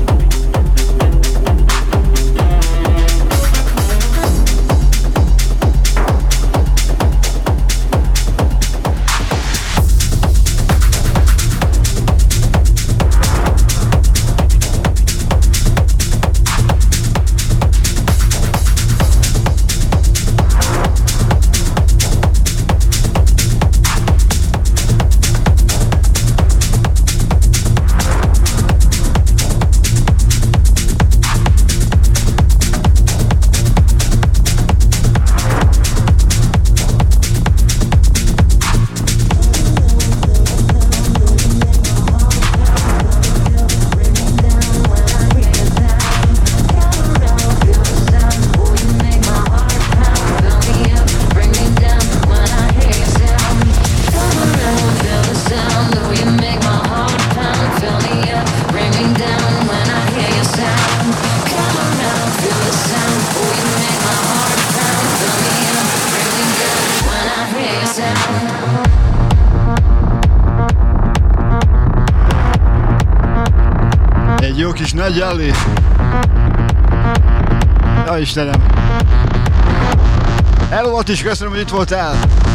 [81.09, 82.48] is köszönöm, hogy itt voltál!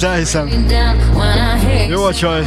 [0.00, 0.66] Azt elhiszem.
[1.88, 2.44] Jó a csaj.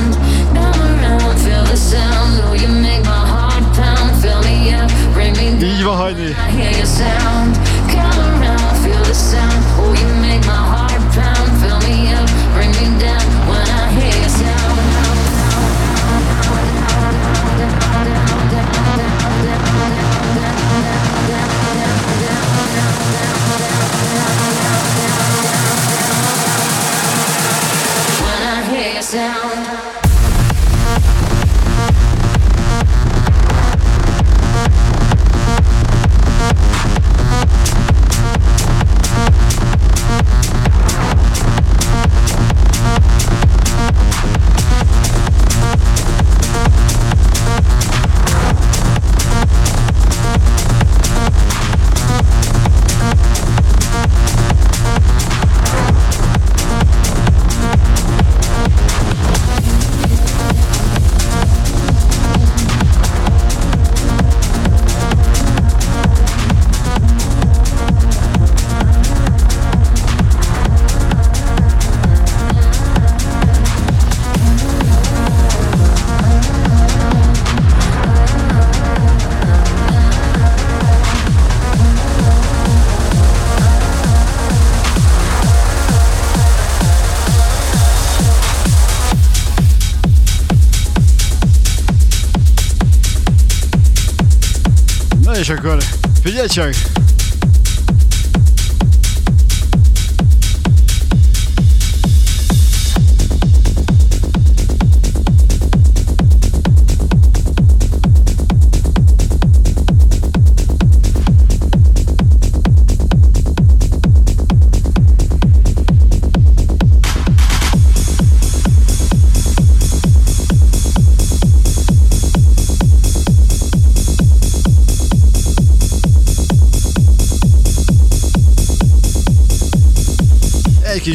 [96.34, 96.93] Richard.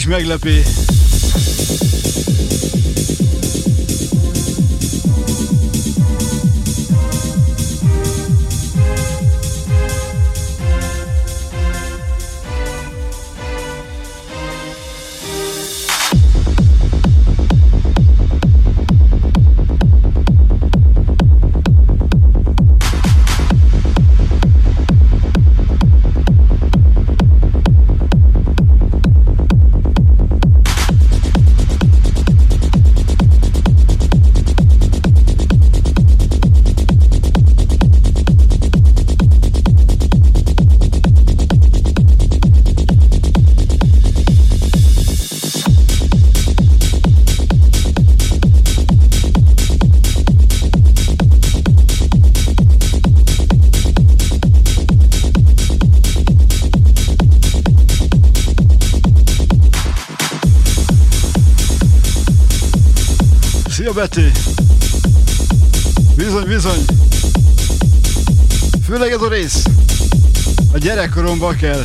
[0.09, 0.39] Figyelj csak!
[0.39, 0.63] kis meglepé.
[0.63, 0.88] Beti.
[69.29, 69.63] Rész.
[70.73, 71.85] A gyerekkoromban kell.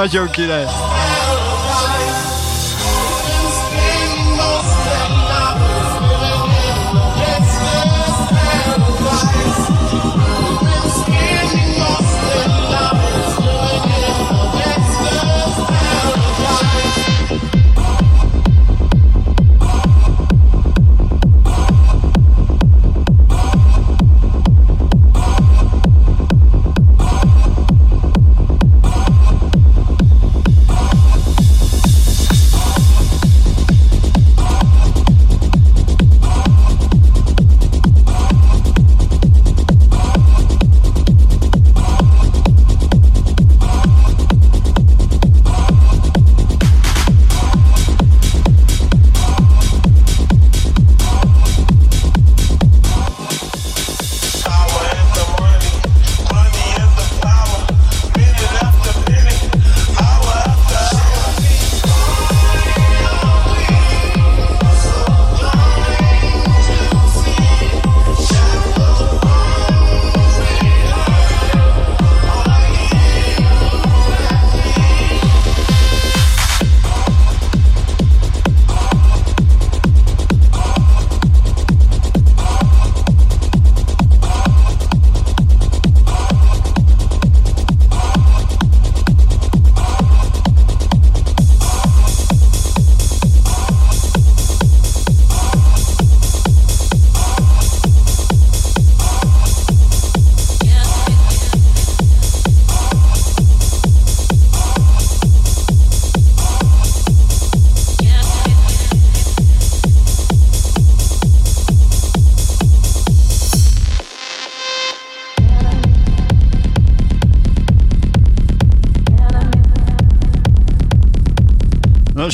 [0.00, 0.48] not joking.
[0.48, 0.89] Eh?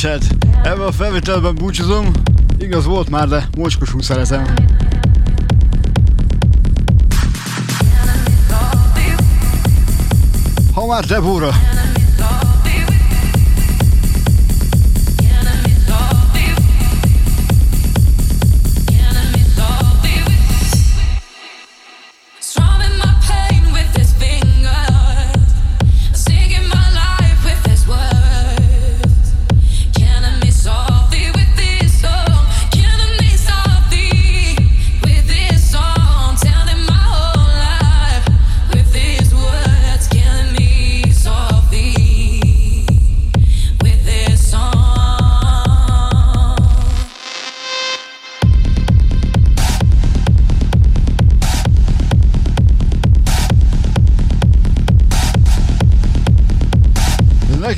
[0.02, 2.12] Hát, ebben a felvételben búcsúzom.
[2.59, 4.44] Igaz volt már, de mocskosul szeretem.
[10.74, 11.51] Ha már Debóra,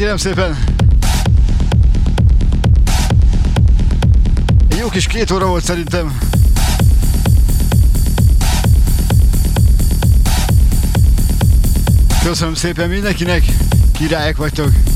[0.08, 0.58] kérem szépen.
[4.70, 6.18] Egy jó kis két óra volt szerintem.
[12.22, 13.44] Köszönöm szépen mindenkinek,
[13.92, 14.87] királyok vagytok.